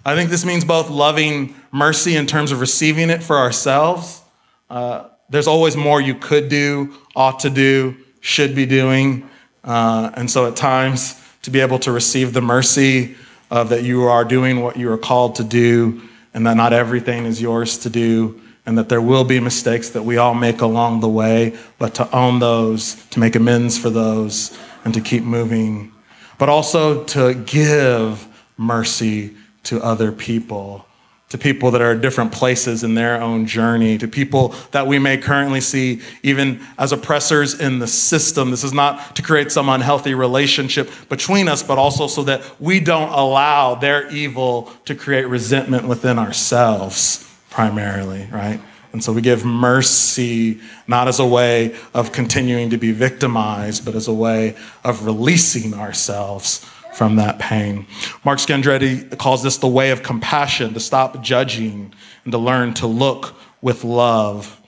I 0.05 0.17
think 0.17 0.31
this 0.31 0.45
means 0.45 0.65
both 0.65 0.91
loving 0.91 1.55
mercy 1.71 2.17
in 2.17 2.27
terms 2.27 2.51
of 2.51 2.61
receiving 2.61 3.09
it 3.09 3.23
for 3.23 3.37
ourselves, 3.39 4.21
uh, 4.69 5.09
there's 5.33 5.47
always 5.47 5.77
more 5.77 6.01
you 6.01 6.15
could 6.15 6.49
do, 6.49 6.95
ought 7.17 7.41
to 7.41 7.51
do, 7.51 7.97
should 8.21 8.55
be 8.55 8.67
doing. 8.67 9.29
Uh, 9.65 10.11
and 10.15 10.31
so 10.31 10.47
at 10.47 10.57
times, 10.57 11.19
to 11.41 11.51
be 11.51 11.61
able 11.61 11.79
to 11.81 11.91
receive 11.91 12.35
the 12.35 12.43
mercy 12.43 13.17
of 13.51 13.71
that 13.71 13.83
you 13.83 14.05
are 14.05 14.25
doing 14.25 14.61
what 14.61 14.77
you 14.77 14.93
are 14.93 14.99
called 14.99 15.35
to 15.37 15.45
do, 15.45 16.03
and 16.35 16.47
that 16.47 16.57
not 16.57 16.73
everything 16.73 17.25
is 17.25 17.41
yours 17.41 17.79
to 17.79 17.91
do, 17.91 18.41
and 18.67 18.77
that 18.77 18.91
there 18.91 19.01
will 19.01 19.25
be 19.25 19.41
mistakes 19.41 19.89
that 19.91 20.03
we 20.03 20.19
all 20.19 20.35
make 20.35 20.61
along 20.61 21.01
the 21.01 21.09
way, 21.09 21.57
but 21.79 21.95
to 21.95 22.15
own 22.15 22.39
those, 22.39 22.95
to 23.07 23.19
make 23.19 23.35
amends 23.35 23.79
for 23.79 23.91
those, 23.91 24.57
and 24.85 24.93
to 24.93 25.01
keep 25.01 25.25
moving. 25.25 25.93
But 26.39 26.51
also 26.51 27.05
to 27.05 27.35
give 27.35 28.27
mercy 28.59 29.35
to 29.65 29.83
other 29.83 30.13
people 30.13 30.87
to 31.33 31.39
people 31.39 31.71
that 31.71 31.81
are 31.81 31.93
at 31.93 32.03
different 32.03 32.31
places 32.31 32.85
in 32.85 32.95
their 32.95 33.19
own 33.19 33.47
journey, 33.47 33.97
to 33.97 34.07
people 34.07 34.55
that 34.73 34.87
we 34.87 34.99
may 34.99 35.17
currently 35.17 35.63
see 35.63 36.03
even 36.23 36.63
as 36.77 36.93
oppressors 36.93 37.59
in 37.59 37.79
the 37.79 37.87
system. 37.87 38.51
This 38.51 38.63
is 38.63 38.75
not 38.75 39.17
to 39.17 39.23
create 39.23 39.51
some 39.51 39.71
unhealthy 39.71 40.13
relationship 40.13 40.91
between 41.09 41.49
us, 41.49 41.63
but 41.63 41.79
also 41.79 42.07
so 42.07 42.23
that 42.25 42.43
we 42.61 42.81
don't 42.81 43.09
allow 43.09 43.75
their 43.75 44.11
evil 44.11 44.71
to 44.85 44.95
create 44.95 45.27
resentment 45.27 45.89
within 45.89 46.19
ourselves, 46.19 47.27
primarily, 47.49 48.29
right? 48.31 48.61
And 48.93 49.03
so 49.03 49.11
we 49.11 49.23
give 49.23 49.43
mercy 49.43 50.61
not 50.87 51.09
as 51.09 51.19
a 51.19 51.27
way 51.27 51.75
of 51.95 52.13
continuing 52.13 52.69
to 52.69 52.77
be 52.77 52.93
victimized, 52.93 53.87
but 53.87 53.95
as 53.95 54.07
a 54.07 54.13
way 54.13 54.55
of 54.85 55.07
releasing 55.07 55.73
ourselves 55.73 56.63
from 56.93 57.17
that 57.17 57.39
pain. 57.39 57.87
Mark 58.25 58.39
Scandrette 58.39 59.17
calls 59.19 59.43
this 59.43 59.57
the 59.57 59.69
way 59.69 59.91
of 59.91 60.03
compassion, 60.03 60.75
to 60.75 60.81
stop 60.81 61.23
judging 61.23 61.93
and 62.25 62.33
to 62.33 62.39
learn 62.39 62.75
to 62.75 62.87
look 62.87 63.35
with 63.61 63.85
love. 63.85 64.61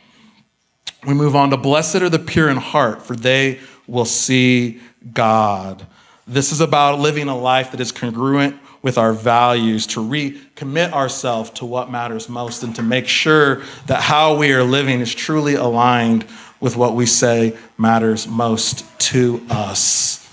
We 1.07 1.15
move 1.15 1.37
on 1.37 1.51
to 1.51 1.57
blessed 1.57 1.97
are 1.97 2.09
the 2.09 2.19
pure 2.19 2.49
in 2.49 2.57
heart, 2.57 3.03
for 3.03 3.15
they 3.15 3.61
will 3.87 4.07
see 4.07 4.81
God. 5.13 5.87
This 6.27 6.53
is 6.53 6.63
about 6.63 6.99
living 6.99 7.29
a 7.29 7.37
life 7.37 7.73
that 7.73 7.81
is 7.81 7.93
congruent 7.93 8.57
with 8.81 8.99
our 8.99 9.13
values, 9.13 9.87
to 9.87 10.01
recommit 10.01 10.93
ourselves 10.93 11.51
to 11.51 11.65
what 11.65 11.91
matters 11.91 12.29
most, 12.29 12.63
and 12.63 12.77
to 12.77 12.83
make 12.83 13.09
sure 13.09 13.63
that 13.87 14.01
how 14.01 14.37
we 14.37 14.53
are 14.53 14.63
living 14.63 15.01
is 15.01 15.15
truly 15.15 15.55
aligned 15.55 16.25
with 16.61 16.77
what 16.77 16.95
we 16.95 17.07
say 17.07 17.57
matters 17.79 18.27
most 18.27 18.85
to 18.99 19.45
us. 19.51 20.24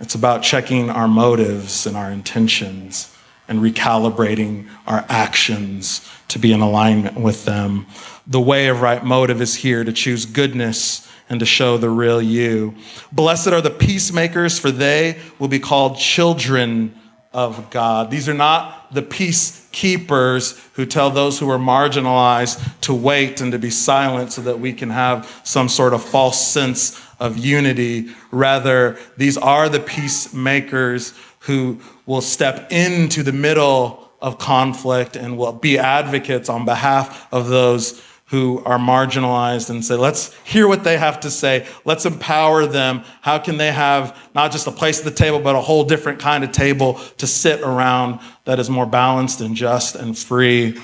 It's 0.00 0.14
about 0.14 0.42
checking 0.42 0.90
our 0.90 1.08
motives 1.08 1.86
and 1.86 1.96
our 1.96 2.10
intentions 2.10 3.14
and 3.46 3.60
recalibrating 3.60 4.68
our 4.86 5.04
actions 5.08 6.08
to 6.28 6.38
be 6.38 6.52
in 6.52 6.60
alignment 6.60 7.20
with 7.20 7.44
them. 7.44 7.86
The 8.26 8.40
way 8.40 8.68
of 8.68 8.80
right 8.80 9.04
motive 9.04 9.40
is 9.40 9.54
here 9.54 9.84
to 9.84 9.92
choose 9.92 10.26
goodness 10.26 11.08
and 11.28 11.40
to 11.40 11.46
show 11.46 11.76
the 11.76 11.90
real 11.90 12.20
you. 12.20 12.74
Blessed 13.12 13.48
are 13.48 13.60
the 13.60 13.70
peacemakers, 13.70 14.58
for 14.58 14.70
they 14.70 15.18
will 15.38 15.48
be 15.48 15.58
called 15.58 15.98
children 15.98 16.94
of 17.32 17.68
God. 17.70 18.10
These 18.10 18.28
are 18.28 18.34
not 18.34 18.94
the 18.94 19.02
peacekeepers 19.02 20.58
who 20.74 20.86
tell 20.86 21.10
those 21.10 21.38
who 21.38 21.50
are 21.50 21.58
marginalized 21.58 22.80
to 22.82 22.94
wait 22.94 23.40
and 23.40 23.52
to 23.52 23.58
be 23.58 23.70
silent 23.70 24.32
so 24.32 24.42
that 24.42 24.60
we 24.60 24.72
can 24.72 24.90
have 24.90 25.40
some 25.44 25.68
sort 25.68 25.92
of 25.92 26.02
false 26.02 26.46
sense 26.46 27.00
of 27.20 27.38
unity. 27.38 28.14
Rather, 28.30 28.98
these 29.16 29.36
are 29.36 29.68
the 29.68 29.80
peacemakers 29.80 31.14
who 31.40 31.80
will 32.06 32.20
step 32.20 32.70
into 32.72 33.22
the 33.22 33.32
middle 33.32 34.10
of 34.20 34.38
conflict 34.38 35.16
and 35.16 35.36
will 35.36 35.52
be 35.52 35.78
advocates 35.78 36.48
on 36.48 36.64
behalf 36.64 37.30
of 37.32 37.48
those 37.48 38.02
who 38.28 38.62
are 38.64 38.78
marginalized 38.78 39.68
and 39.68 39.84
say, 39.84 39.94
let's 39.94 40.34
hear 40.44 40.66
what 40.66 40.82
they 40.82 40.96
have 40.96 41.20
to 41.20 41.30
say. 41.30 41.66
Let's 41.84 42.06
empower 42.06 42.66
them. 42.66 43.04
How 43.20 43.38
can 43.38 43.58
they 43.58 43.70
have 43.70 44.18
not 44.34 44.50
just 44.50 44.66
a 44.66 44.72
place 44.72 44.98
at 44.98 45.04
the 45.04 45.10
table, 45.10 45.38
but 45.38 45.54
a 45.54 45.60
whole 45.60 45.84
different 45.84 46.18
kind 46.18 46.42
of 46.42 46.50
table 46.50 46.94
to 47.18 47.26
sit 47.26 47.60
around 47.60 48.20
that 48.44 48.58
is 48.58 48.70
more 48.70 48.86
balanced 48.86 49.40
and 49.42 49.54
just 49.54 49.94
and 49.94 50.16
free? 50.16 50.80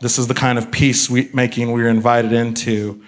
This 0.00 0.18
is 0.18 0.28
the 0.28 0.34
kind 0.34 0.56
of 0.56 0.70
peace 0.70 1.10
making 1.34 1.72
we're 1.72 1.88
invited 1.88 2.32
into 2.32 3.02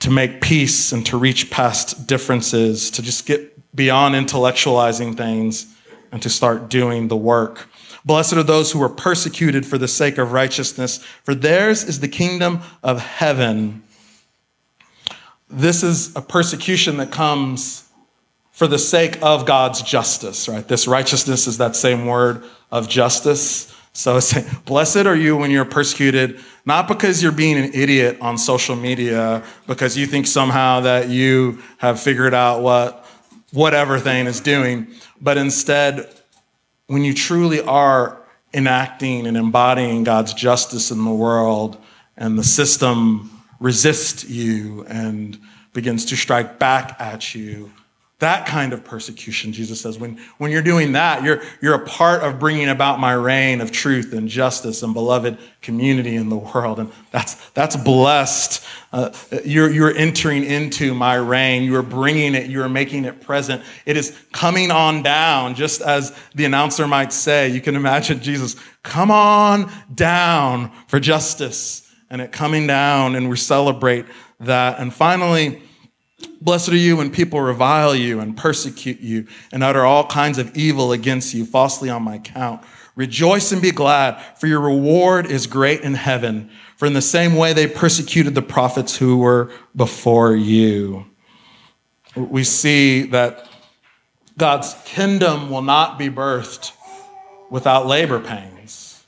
to 0.00 0.10
make 0.10 0.40
peace 0.40 0.92
and 0.92 1.06
to 1.06 1.16
reach 1.16 1.50
past 1.50 2.06
differences, 2.06 2.90
to 2.90 3.02
just 3.02 3.26
get 3.26 3.74
beyond 3.74 4.14
intellectualizing 4.14 5.16
things 5.16 5.74
and 6.10 6.20
to 6.22 6.28
start 6.28 6.68
doing 6.68 7.08
the 7.08 7.16
work. 7.16 7.68
Blessed 8.04 8.32
are 8.34 8.42
those 8.42 8.72
who 8.72 8.82
are 8.82 8.88
persecuted 8.88 9.66
for 9.66 9.78
the 9.78 9.88
sake 9.88 10.18
of 10.18 10.32
righteousness, 10.32 10.98
for 11.22 11.34
theirs 11.34 11.84
is 11.84 12.00
the 12.00 12.08
kingdom 12.08 12.60
of 12.82 13.00
heaven. 13.00 13.82
This 15.48 15.82
is 15.82 16.14
a 16.16 16.22
persecution 16.22 16.96
that 16.96 17.10
comes 17.10 17.88
for 18.52 18.66
the 18.66 18.78
sake 18.78 19.18
of 19.22 19.46
God's 19.46 19.82
justice, 19.82 20.48
right? 20.48 20.66
This 20.66 20.86
righteousness 20.86 21.46
is 21.46 21.58
that 21.58 21.76
same 21.76 22.06
word 22.06 22.44
of 22.70 22.88
justice. 22.88 23.74
So 23.92 24.16
it's 24.16 24.26
saying, 24.30 24.46
blessed 24.64 25.06
are 25.06 25.16
you 25.16 25.36
when 25.36 25.50
you're 25.50 25.64
persecuted, 25.64 26.40
not 26.64 26.88
because 26.88 27.22
you're 27.22 27.32
being 27.32 27.56
an 27.56 27.72
idiot 27.74 28.18
on 28.20 28.38
social 28.38 28.76
media, 28.76 29.42
because 29.66 29.96
you 29.96 30.06
think 30.06 30.26
somehow 30.26 30.80
that 30.80 31.08
you 31.08 31.62
have 31.78 32.00
figured 32.00 32.34
out 32.34 32.62
what 32.62 33.06
whatever 33.52 33.98
thing 33.98 34.26
is 34.26 34.40
doing, 34.40 34.86
but 35.20 35.36
instead 35.36 36.08
when 36.86 37.04
you 37.04 37.14
truly 37.14 37.60
are 37.60 38.20
enacting 38.52 39.26
and 39.26 39.36
embodying 39.36 40.04
God's 40.04 40.34
justice 40.34 40.90
in 40.90 41.04
the 41.04 41.12
world 41.12 41.76
and 42.16 42.38
the 42.38 42.44
system 42.44 43.30
resists 43.60 44.28
you 44.28 44.84
and 44.88 45.38
begins 45.72 46.04
to 46.06 46.16
strike 46.16 46.58
back 46.58 46.96
at 47.00 47.34
you, 47.34 47.70
that 48.20 48.46
kind 48.46 48.74
of 48.74 48.84
persecution, 48.84 49.52
Jesus 49.52 49.80
says, 49.80 49.98
when, 49.98 50.18
when 50.36 50.50
you're 50.50 50.62
doing 50.62 50.92
that, 50.92 51.24
you're, 51.24 51.42
you're 51.62 51.74
a 51.74 51.86
part 51.86 52.22
of 52.22 52.38
bringing 52.38 52.68
about 52.68 53.00
my 53.00 53.12
reign 53.12 53.62
of 53.62 53.72
truth 53.72 54.12
and 54.12 54.28
justice 54.28 54.82
and 54.82 54.92
beloved 54.92 55.38
community 55.62 56.16
in 56.16 56.28
the 56.28 56.36
world. 56.36 56.78
And 56.78 56.92
that's, 57.10 57.34
that's 57.50 57.76
blessed. 57.76 58.62
Uh, 58.92 59.10
you're, 59.44 59.70
you're 59.70 59.94
entering 59.96 60.44
into 60.44 60.92
my 60.92 61.14
reign. 61.14 61.62
You 61.62 61.76
are 61.76 61.82
bringing 61.82 62.34
it. 62.34 62.50
You 62.50 62.62
are 62.62 62.68
making 62.68 63.06
it 63.06 63.22
present. 63.22 63.62
It 63.86 63.96
is 63.96 64.16
coming 64.32 64.70
on 64.70 65.02
down, 65.02 65.54
just 65.54 65.80
as 65.80 66.16
the 66.34 66.44
announcer 66.44 66.86
might 66.86 67.14
say. 67.14 67.48
You 67.48 67.62
can 67.62 67.74
imagine 67.74 68.20
Jesus, 68.20 68.54
come 68.82 69.10
on 69.10 69.72
down 69.94 70.70
for 70.88 71.00
justice 71.00 71.90
and 72.10 72.20
it 72.20 72.32
coming 72.32 72.66
down 72.66 73.14
and 73.14 73.30
we 73.30 73.36
celebrate 73.36 74.04
that. 74.40 74.78
And 74.78 74.92
finally, 74.92 75.62
Blessed 76.40 76.70
are 76.70 76.76
you 76.76 76.96
when 76.96 77.10
people 77.10 77.40
revile 77.40 77.94
you 77.94 78.20
and 78.20 78.36
persecute 78.36 79.00
you 79.00 79.26
and 79.52 79.62
utter 79.62 79.84
all 79.84 80.06
kinds 80.06 80.38
of 80.38 80.56
evil 80.56 80.92
against 80.92 81.34
you 81.34 81.44
falsely 81.44 81.90
on 81.90 82.02
my 82.02 82.16
account. 82.16 82.62
Rejoice 82.96 83.52
and 83.52 83.62
be 83.62 83.70
glad, 83.70 84.22
for 84.36 84.46
your 84.46 84.60
reward 84.60 85.26
is 85.26 85.46
great 85.46 85.82
in 85.82 85.94
heaven. 85.94 86.50
For 86.76 86.86
in 86.86 86.92
the 86.94 87.02
same 87.02 87.36
way 87.36 87.52
they 87.52 87.66
persecuted 87.66 88.34
the 88.34 88.42
prophets 88.42 88.96
who 88.96 89.18
were 89.18 89.52
before 89.76 90.34
you. 90.34 91.06
We 92.16 92.44
see 92.44 93.02
that 93.04 93.48
God's 94.36 94.74
kingdom 94.84 95.50
will 95.50 95.62
not 95.62 95.98
be 95.98 96.08
birthed 96.08 96.72
without 97.50 97.86
labor 97.86 98.20
pains. 98.20 99.04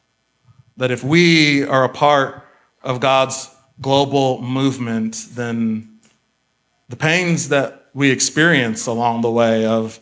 That 0.77 0.91
if 0.91 1.03
we 1.03 1.65
are 1.65 1.85
a 1.85 1.89
part 1.89 2.47
of 2.83 3.01
God's 3.01 3.49
global 3.81 4.43
movement, 4.43 5.29
then 5.33 5.92
the 6.93 6.97
pains 6.97 7.49
that 7.49 7.87
we 7.95 8.11
experience 8.11 8.87
along 8.87 9.23
the 9.23 9.31
way 9.31 9.65
of 9.65 9.99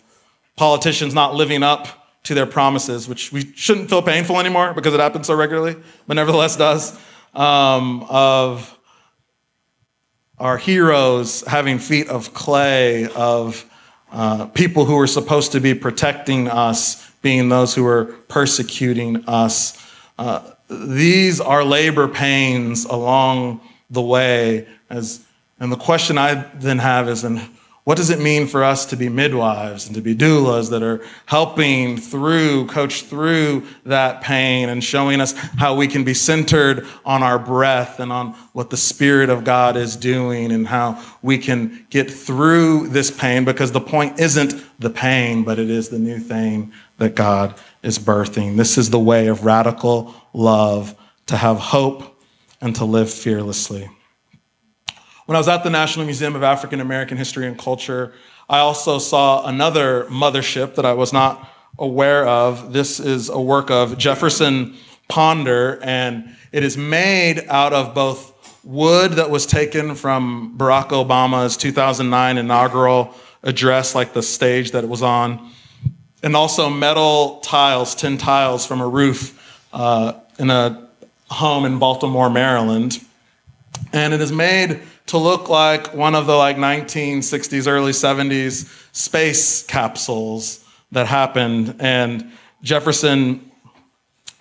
politicians 0.56 1.14
not 1.14 1.36
living 1.36 1.62
up 1.62 1.86
to 2.24 2.34
their 2.34 2.46
promises, 2.46 3.08
which 3.08 3.30
we 3.30 3.46
shouldn't 3.54 3.88
feel 3.88 4.02
painful 4.02 4.40
anymore 4.40 4.74
because 4.74 4.92
it 4.92 4.98
happens 4.98 5.28
so 5.28 5.34
regularly, 5.36 5.76
but 6.08 6.14
nevertheless 6.14 6.56
does, 6.56 6.98
um, 7.32 8.04
of 8.08 8.76
our 10.36 10.58
heroes 10.58 11.44
having 11.46 11.78
feet 11.78 12.08
of 12.08 12.34
clay, 12.34 13.06
of 13.14 13.64
uh, 14.10 14.46
people 14.46 14.84
who 14.84 14.96
were 14.96 15.06
supposed 15.06 15.52
to 15.52 15.60
be 15.60 15.74
protecting 15.74 16.48
us 16.48 17.08
being 17.22 17.50
those 17.50 17.72
who 17.72 17.86
are 17.86 18.06
persecuting 18.26 19.24
us. 19.28 19.80
Uh, 20.18 20.42
these 20.68 21.40
are 21.40 21.62
labor 21.62 22.08
pains 22.08 22.84
along 22.84 23.60
the 23.90 24.02
way 24.02 24.66
as 24.90 25.24
and 25.60 25.70
the 25.70 25.76
question 25.76 26.18
I 26.18 26.34
then 26.54 26.78
have 26.78 27.08
is 27.08 27.22
then 27.22 27.48
what 27.84 27.96
does 27.96 28.10
it 28.10 28.20
mean 28.20 28.46
for 28.46 28.62
us 28.62 28.86
to 28.86 28.96
be 28.96 29.08
midwives 29.08 29.86
and 29.86 29.94
to 29.96 30.02
be 30.02 30.14
doulas 30.14 30.70
that 30.70 30.82
are 30.82 31.02
helping 31.26 31.96
through, 31.96 32.66
coach 32.66 33.02
through 33.02 33.66
that 33.84 34.20
pain 34.20 34.68
and 34.68 34.84
showing 34.84 35.20
us 35.20 35.32
how 35.32 35.74
we 35.74 35.88
can 35.88 36.04
be 36.04 36.12
centered 36.12 36.86
on 37.06 37.22
our 37.22 37.38
breath 37.38 37.98
and 37.98 38.12
on 38.12 38.32
what 38.52 38.68
the 38.68 38.76
Spirit 38.76 39.30
of 39.30 39.44
God 39.44 39.76
is 39.76 39.96
doing 39.96 40.52
and 40.52 40.68
how 40.68 41.02
we 41.22 41.38
can 41.38 41.86
get 41.88 42.10
through 42.10 42.88
this 42.88 43.10
pain 43.10 43.44
because 43.44 43.72
the 43.72 43.80
point 43.80 44.20
isn't 44.20 44.54
the 44.78 44.90
pain, 44.90 45.42
but 45.42 45.58
it 45.58 45.70
is 45.70 45.88
the 45.88 45.98
new 45.98 46.18
thing 46.18 46.72
that 46.98 47.14
God 47.14 47.54
is 47.82 47.98
birthing. 47.98 48.56
This 48.56 48.76
is 48.76 48.90
the 48.90 49.00
way 49.00 49.28
of 49.28 49.44
radical 49.44 50.14
love 50.34 50.94
to 51.26 51.36
have 51.36 51.58
hope 51.58 52.22
and 52.60 52.76
to 52.76 52.84
live 52.84 53.10
fearlessly. 53.10 53.88
When 55.30 55.36
I 55.36 55.38
was 55.38 55.46
at 55.46 55.62
the 55.62 55.70
National 55.70 56.06
Museum 56.06 56.34
of 56.34 56.42
African 56.42 56.80
American 56.80 57.16
History 57.16 57.46
and 57.46 57.56
Culture, 57.56 58.12
I 58.48 58.58
also 58.58 58.98
saw 58.98 59.46
another 59.46 60.06
mothership 60.06 60.74
that 60.74 60.84
I 60.84 60.92
was 60.92 61.12
not 61.12 61.48
aware 61.78 62.26
of. 62.26 62.72
This 62.72 62.98
is 62.98 63.28
a 63.28 63.40
work 63.40 63.70
of 63.70 63.96
Jefferson 63.96 64.74
Pinder, 65.06 65.78
and 65.84 66.36
it 66.50 66.64
is 66.64 66.76
made 66.76 67.44
out 67.46 67.72
of 67.72 67.94
both 67.94 68.64
wood 68.64 69.12
that 69.12 69.30
was 69.30 69.46
taken 69.46 69.94
from 69.94 70.58
Barack 70.58 70.88
Obama's 70.88 71.56
2009 71.56 72.36
inaugural 72.36 73.14
address, 73.44 73.94
like 73.94 74.12
the 74.12 74.24
stage 74.24 74.72
that 74.72 74.82
it 74.82 74.90
was 74.90 75.00
on, 75.00 75.52
and 76.24 76.34
also 76.34 76.68
metal 76.68 77.38
tiles, 77.38 77.94
tin 77.94 78.18
tiles 78.18 78.66
from 78.66 78.80
a 78.80 78.88
roof 78.88 79.64
uh, 79.72 80.12
in 80.40 80.50
a 80.50 80.88
home 81.30 81.64
in 81.66 81.78
Baltimore, 81.78 82.28
Maryland. 82.28 82.98
And 83.92 84.12
it 84.12 84.20
is 84.20 84.32
made 84.32 84.80
to 85.10 85.18
look 85.18 85.48
like 85.48 85.92
one 85.92 86.14
of 86.14 86.26
the 86.26 86.36
like 86.36 86.56
1960s, 86.56 87.66
early 87.66 87.90
70s 87.90 88.86
space 88.94 89.64
capsules 89.64 90.64
that 90.92 91.08
happened. 91.08 91.74
And 91.80 92.30
Jefferson 92.62 93.50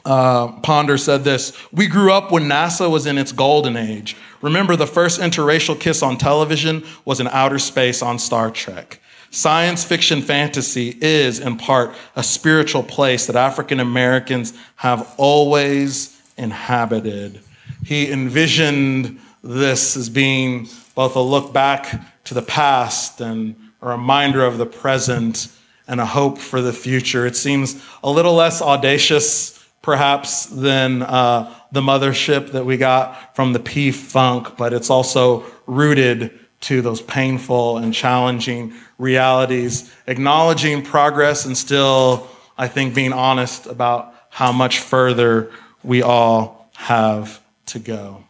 uh, 0.05 0.51
Pinder 0.61 0.99
said 0.99 1.23
this 1.23 1.57
We 1.71 1.87
grew 1.87 2.13
up 2.13 2.31
when 2.31 2.43
NASA 2.43 2.89
was 2.89 3.07
in 3.07 3.17
its 3.17 3.31
golden 3.31 3.75
age. 3.75 4.15
Remember, 4.43 4.75
the 4.75 4.85
first 4.85 5.19
interracial 5.19 5.79
kiss 5.79 6.03
on 6.03 6.19
television 6.19 6.85
was 7.03 7.19
in 7.19 7.27
outer 7.29 7.57
space 7.57 8.03
on 8.03 8.19
Star 8.19 8.51
Trek. 8.51 9.01
Science 9.31 9.83
fiction 9.83 10.21
fantasy 10.21 10.95
is, 11.01 11.39
in 11.39 11.57
part, 11.57 11.95
a 12.15 12.21
spiritual 12.21 12.83
place 12.83 13.25
that 13.25 13.35
African 13.35 13.79
Americans 13.79 14.53
have 14.75 15.15
always 15.17 16.15
inhabited. 16.37 17.41
He 17.83 18.11
envisioned 18.11 19.19
this 19.43 19.95
as 19.95 20.09
being 20.09 20.67
both 20.95 21.15
a 21.15 21.21
look 21.21 21.53
back 21.53 22.23
to 22.25 22.33
the 22.33 22.41
past 22.41 23.21
and 23.21 23.55
a 23.81 23.87
reminder 23.87 24.45
of 24.45 24.57
the 24.57 24.65
present 24.65 25.47
and 25.87 25.99
a 25.99 26.05
hope 26.05 26.37
for 26.37 26.61
the 26.61 26.73
future. 26.73 27.25
It 27.25 27.35
seems 27.35 27.81
a 28.03 28.11
little 28.11 28.33
less 28.33 28.61
audacious, 28.61 29.57
perhaps, 29.81 30.45
than 30.45 31.01
uh, 31.01 31.53
the 31.71 31.81
mothership 31.81 32.51
that 32.51 32.65
we 32.65 32.77
got 32.77 33.35
from 33.35 33.53
the 33.53 33.59
P 33.59 33.91
Funk, 33.91 34.57
but 34.57 34.73
it's 34.73 34.89
also 34.89 35.45
rooted 35.65 36.37
to 36.61 36.81
those 36.81 37.01
painful 37.01 37.77
and 37.77 37.93
challenging 37.93 38.73
realities, 38.97 39.91
acknowledging 40.07 40.83
progress 40.83 41.45
and 41.45 41.57
still, 41.57 42.27
I 42.57 42.67
think, 42.67 42.93
being 42.93 43.13
honest 43.13 43.65
about 43.65 44.13
how 44.29 44.51
much 44.51 44.79
further 44.79 45.51
we 45.83 46.01
all 46.01 46.69
have 46.75 47.41
to 47.67 47.79
go. 47.79 48.25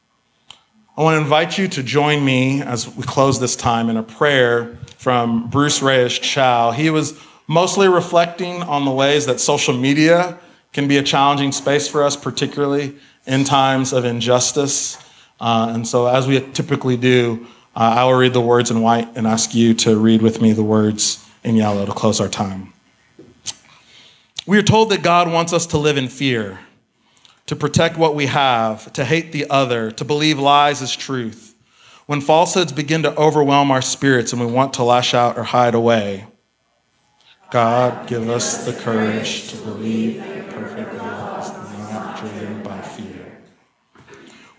I 0.99 1.01
want 1.01 1.15
to 1.15 1.21
invite 1.21 1.57
you 1.57 1.69
to 1.69 1.81
join 1.81 2.25
me 2.25 2.61
as 2.61 2.93
we 2.93 3.03
close 3.03 3.39
this 3.39 3.55
time 3.55 3.89
in 3.89 3.95
a 3.95 4.03
prayer 4.03 4.75
from 4.97 5.49
Bruce 5.49 5.81
Reyes 5.81 6.19
Chow. 6.19 6.71
He 6.71 6.89
was 6.89 7.17
mostly 7.47 7.87
reflecting 7.87 8.63
on 8.63 8.83
the 8.83 8.91
ways 8.91 9.25
that 9.27 9.39
social 9.39 9.73
media 9.73 10.37
can 10.73 10.89
be 10.89 10.97
a 10.97 11.01
challenging 11.01 11.53
space 11.53 11.87
for 11.87 12.03
us, 12.03 12.17
particularly 12.17 12.97
in 13.25 13.45
times 13.45 13.93
of 13.93 14.03
injustice. 14.03 14.97
Uh, 15.39 15.71
and 15.73 15.87
so, 15.87 16.05
as 16.05 16.27
we 16.27 16.41
typically 16.51 16.97
do, 16.97 17.47
uh, 17.77 17.95
I 17.99 18.03
will 18.03 18.15
read 18.15 18.33
the 18.33 18.41
words 18.41 18.69
in 18.69 18.81
white 18.81 19.07
and 19.15 19.25
ask 19.25 19.55
you 19.55 19.73
to 19.75 19.97
read 19.97 20.21
with 20.21 20.41
me 20.41 20.51
the 20.51 20.63
words 20.63 21.25
in 21.45 21.55
yellow 21.55 21.85
to 21.85 21.93
close 21.93 22.19
our 22.19 22.27
time. 22.27 22.73
We 24.45 24.57
are 24.57 24.63
told 24.63 24.89
that 24.89 25.01
God 25.01 25.31
wants 25.31 25.53
us 25.53 25.65
to 25.67 25.77
live 25.77 25.95
in 25.95 26.09
fear 26.09 26.59
to 27.49 27.55
protect 27.55 27.97
what 27.97 28.13
we 28.13 28.27
have, 28.27 28.93
to 28.93 29.03
hate 29.03 29.31
the 29.31 29.49
other, 29.49 29.89
to 29.89 30.05
believe 30.05 30.37
lies 30.37 30.83
as 30.83 30.95
truth. 30.95 31.55
When 32.05 32.21
falsehoods 32.21 32.71
begin 32.71 33.01
to 33.01 33.15
overwhelm 33.17 33.71
our 33.71 33.81
spirits 33.81 34.31
and 34.31 34.39
we 34.39 34.45
want 34.45 34.73
to 34.73 34.83
lash 34.83 35.15
out 35.15 35.35
or 35.35 35.41
hide 35.41 35.73
away, 35.73 36.27
God, 37.49 38.07
give 38.07 38.29
us 38.29 38.65
the 38.67 38.73
courage 38.73 39.49
to 39.49 39.57
believe 39.57 40.19
that 40.19 40.47
perfect 40.51 40.93
love 40.93 41.73
is 41.73 41.91
not 41.91 42.19
driven 42.19 42.61
by 42.61 42.79
fear. 42.81 43.39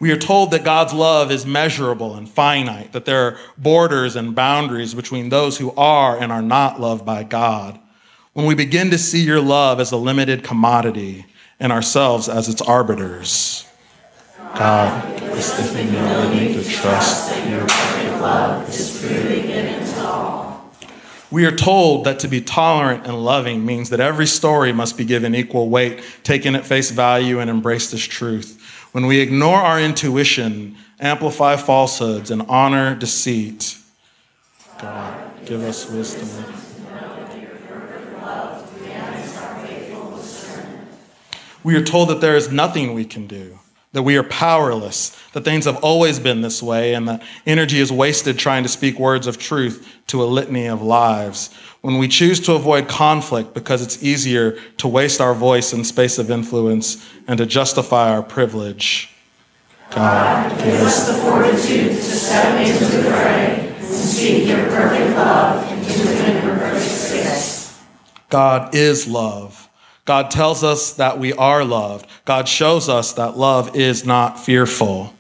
We 0.01 0.11
are 0.11 0.19
told 0.19 0.51
that 0.51 0.65
God's 0.65 0.93
love 0.93 1.31
is 1.31 1.47
measurable 1.47 2.17
and 2.17 2.29
finite, 2.29 2.91
that 2.91 3.05
there 3.05 3.23
are 3.25 3.39
borders 3.57 4.17
and 4.17 4.35
boundaries 4.35 4.95
between 4.95 5.29
those 5.29 5.59
who 5.59 5.71
are 5.77 6.21
and 6.21 6.33
are 6.33 6.43
not 6.43 6.81
loved 6.81 7.07
by 7.07 7.23
God. 7.23 7.79
When 8.33 8.47
we 8.47 8.57
begin 8.57 8.91
to 8.91 8.99
see 8.99 9.23
your 9.23 9.41
love 9.41 9.79
as 9.79 9.93
a 9.93 9.97
limited 9.97 10.43
commodity, 10.43 11.27
and 11.61 11.71
ourselves 11.71 12.29
as 12.29 12.49
its 12.49 12.63
arbiters. 12.63 13.67
God, 14.57 15.21
the 15.21 15.85
humility 15.85 16.55
to 16.55 16.69
trust 16.69 17.31
that 17.31 17.49
your 17.49 17.61
perfect 17.61 18.21
love 18.21 18.69
is 18.69 19.01
freely 19.01 19.43
given 19.43 19.87
to 19.87 20.01
all. 20.01 20.71
We 21.31 21.47
are 21.47 21.55
told 21.55 22.05
that 22.07 22.19
to 22.21 22.29
be 22.29 22.41
tolerant 22.41 23.07
and 23.07 23.25
loving 23.25 23.65
means 23.65 23.91
that 23.91 24.01
every 24.01 24.27
story 24.27 24.73
must 24.73 24.97
be 24.97 25.05
given 25.05 25.35
equal 25.35 25.69
weight, 25.69 26.03
taken 26.25 26.57
at 26.57 26.67
face 26.67 26.91
value, 26.91 27.39
and 27.39 27.49
embrace 27.49 27.91
this 27.91 28.03
truth. 28.03 28.61
When 28.93 29.07
we 29.07 29.21
ignore 29.21 29.59
our 29.59 29.81
intuition, 29.81 30.77
amplify 30.99 31.57
falsehoods, 31.57 32.33
and 32.33 32.43
honor 32.43 32.97
deceit, 32.97 33.79
God, 34.81 35.31
give 35.45 35.63
us 35.63 35.89
wisdom 35.89 36.29
We 41.63 41.77
are 41.77 41.85
told 41.85 42.09
that 42.09 42.21
there 42.21 42.37
is 42.37 42.51
nothing 42.51 42.95
we 42.95 43.05
can 43.05 43.27
do, 43.27 43.59
that 43.93 44.03
we 44.03 44.17
are 44.17 44.23
powerless, 44.23 45.11
that 45.33 45.45
things 45.45 45.67
have 45.67 45.77
always 45.85 46.19
been 46.19 46.41
this 46.41 46.63
way, 46.63 46.95
and 46.95 47.07
that 47.09 47.23
energy 47.47 47.81
is 47.81 47.93
wasted 47.93 48.39
trying 48.39 48.63
to 48.63 48.69
speak 48.69 48.99
words 48.99 49.27
of 49.27 49.37
truth 49.37 49.87
to 50.07 50.23
a 50.23 50.25
litany 50.25 50.67
of 50.67 50.81
lives. 50.81 51.51
When 51.83 51.99
we 51.99 52.09
choose 52.09 52.41
to 52.41 52.55
avoid 52.55 52.89
conflict 52.89 53.53
because 53.55 53.83
it's 53.83 54.03
easier 54.03 54.59
to 54.79 54.89
waste 54.89 55.21
our 55.21 55.35
voice 55.35 55.73
in 55.73 55.85
space 55.85 56.19
of 56.19 56.31
influence 56.31 57.07
and 57.27 57.39
to 57.39 57.47
justify 57.47 58.11
our 58.11 58.23
privilege. 58.23 59.15
God, 59.91 60.57
give 60.59 60.81
us 60.83 61.09
the 61.09 61.15
fortitude 61.15 61.89
to 61.91 62.03
step 62.03 62.67
into 62.67 62.85
the 62.85 63.03
fray 63.03 63.75
and 63.77 63.85
speak 63.87 64.47
your 64.47 64.69
perfect 64.69 65.17
love 65.17 65.71
into 65.73 66.37
imperfect 66.37 66.85
space. 66.85 67.83
God 68.29 68.75
is 68.75 69.09
love. 69.09 69.60
God 70.11 70.29
tells 70.29 70.65
us 70.65 70.95
that 70.95 71.21
we 71.21 71.33
are 71.35 71.65
loved. 71.65 72.05
God 72.25 72.49
shows 72.49 72.89
us 72.89 73.13
that 73.13 73.37
love 73.39 73.77
is 73.77 74.05
not 74.05 74.41
fearful. 74.41 75.15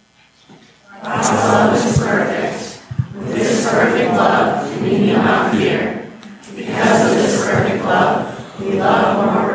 God's 1.00 1.28
love 1.28 1.74
is 1.76 1.96
perfect. 1.96 3.14
With 3.14 3.34
this 3.36 3.70
perfect 3.70 4.10
love, 4.14 4.82
we 4.82 4.98
need 4.98 5.12
not 5.12 5.54
fear. 5.54 6.10
Because 6.56 7.08
of 7.08 7.16
this 7.16 7.46
perfect 7.46 7.84
love, 7.84 8.60
we 8.60 8.80
love 8.80 9.16
one 9.18 9.49